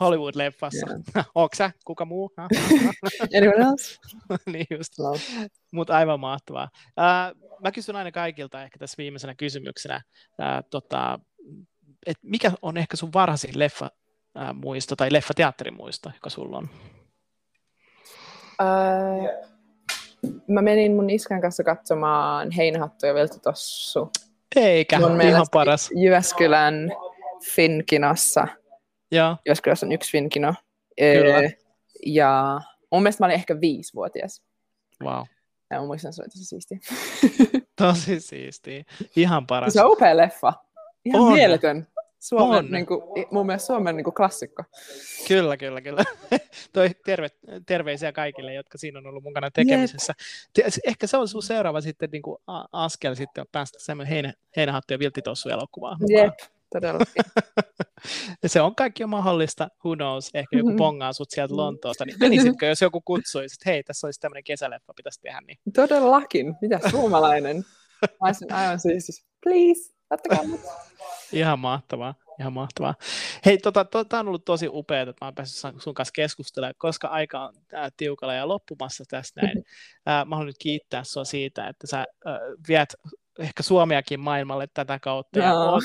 [0.00, 0.86] Hollywood-leffassa.
[1.16, 1.30] Yeah.
[1.34, 1.70] Onko sä?
[1.84, 2.30] Kuka muu?
[3.36, 3.98] Anyone else?
[4.52, 4.92] niin just.
[4.98, 5.12] No.
[5.72, 6.68] Mutta aivan mahtavaa.
[6.74, 11.18] Uh, mä kysyn aina kaikilta ehkä tässä viimeisenä kysymyksenä, uh, tota,
[12.06, 13.90] et mikä on ehkä sun varhaisin leffa
[14.38, 16.68] uh, muisto tai leffateatterimuisto, joka sulla on?
[18.62, 19.28] Uh,
[20.48, 24.10] mä menin mun iskän kanssa katsomaan Heinähattu ja Veltutossu.
[24.56, 25.90] Eikä, mun ihan paras.
[25.94, 26.92] Jyväskylän
[27.54, 28.48] Finkinossa.
[29.12, 29.36] Joo.
[29.46, 30.54] Jyväskylässä on yksi Finkino.
[30.98, 31.50] Kyllä.
[32.06, 32.60] Ja
[32.92, 34.42] mun mielestä mä olin ehkä viisivuotias.
[35.02, 35.24] Wow.
[35.70, 36.78] Ja mä muistan, se oli tosi siistiä.
[37.76, 38.82] tosi siistiä.
[39.16, 39.72] Ihan paras.
[39.72, 40.52] Se on upea leffa.
[41.04, 41.32] Ihan on.
[41.32, 41.86] mieletön.
[42.22, 42.70] Suomen, on.
[42.70, 43.00] Niin kuin,
[43.30, 44.62] mun mielestä Suomen niin kuin klassikko.
[45.28, 46.04] Kyllä, kyllä, kyllä.
[46.72, 47.28] Toi terve,
[47.66, 50.14] terveisiä kaikille, jotka siinä on ollut mukana tekemisessä.
[50.58, 50.66] Yep.
[50.86, 52.38] Ehkä se on sun seuraava sitten niin kuin
[52.72, 56.24] askel sitten päästä semmoinen heinä, heinähattu ja vilttitossu elokuvaan mukaan.
[56.24, 56.34] Jep,
[56.72, 57.24] todellakin.
[58.46, 60.78] se on kaikki mahdollista, who knows, ehkä joku mm-hmm.
[60.78, 64.94] pongaa sut sieltä Lontoosta, niin menisitkö, jos joku kutsuisi, että hei, tässä olisi tämmöinen kesäleffa,
[64.96, 65.58] pitäisi tehdä niin.
[65.74, 67.56] Todellakin, mitä suomalainen?
[68.20, 70.60] Mä olisin aivan siis, please, ottakaa mut.
[71.32, 72.94] Ihan mahtavaa, ihan mahtavaa.
[73.44, 76.74] Hei, tota, to, tämä on ollut tosi upeaa, että mä oon päässyt sun kanssa keskustelemaan,
[76.78, 79.64] koska aika on ää, tiukalla ja loppumassa tästä näin.
[80.06, 82.38] Ää, mä haluan nyt kiittää sua siitä, että sä ää,
[82.68, 82.94] viet
[83.38, 85.82] ehkä Suomeakin maailmalle tätä kautta ja oot,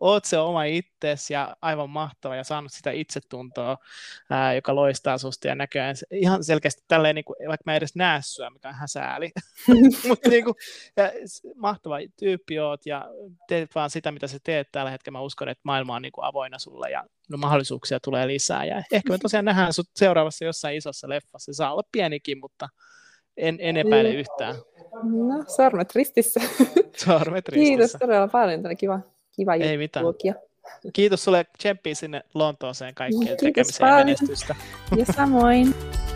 [0.00, 3.76] oot se oma itsesi ja aivan mahtava ja saanut sitä itsetuntoa,
[4.30, 8.20] ää, joka loistaa susta ja näköjään ihan selkeästi tälleen, niin kuin, vaikka mä edes näe
[8.22, 9.30] sua, mikä on ihan sääli,
[10.08, 10.54] mutta niin kuin,
[10.96, 11.12] ja,
[11.56, 13.08] mahtava tyyppi oot ja
[13.48, 15.18] teet vaan sitä, mitä sä teet tällä hetkellä.
[15.18, 18.82] Mä uskon, että maailma on niin kuin avoinna sulle ja no, mahdollisuuksia tulee lisää ja
[18.92, 21.52] ehkä me tosiaan nähdään sut seuraavassa jossain isossa leffassa.
[21.52, 22.68] Se saa olla pienikin, mutta
[23.36, 24.54] en, en epäile yhtään.
[25.02, 26.40] No, sormet ristissä.
[26.96, 27.68] Sormet ristissä.
[27.68, 29.00] Kiitos todella paljon, tämä kiva
[29.38, 30.06] kiva Ei mitään.
[30.92, 34.54] Kiitos sulle tsemppiä sinne Lontooseen kaikkeen tekemiseen ja menestystä.
[34.96, 35.74] Ja samoin.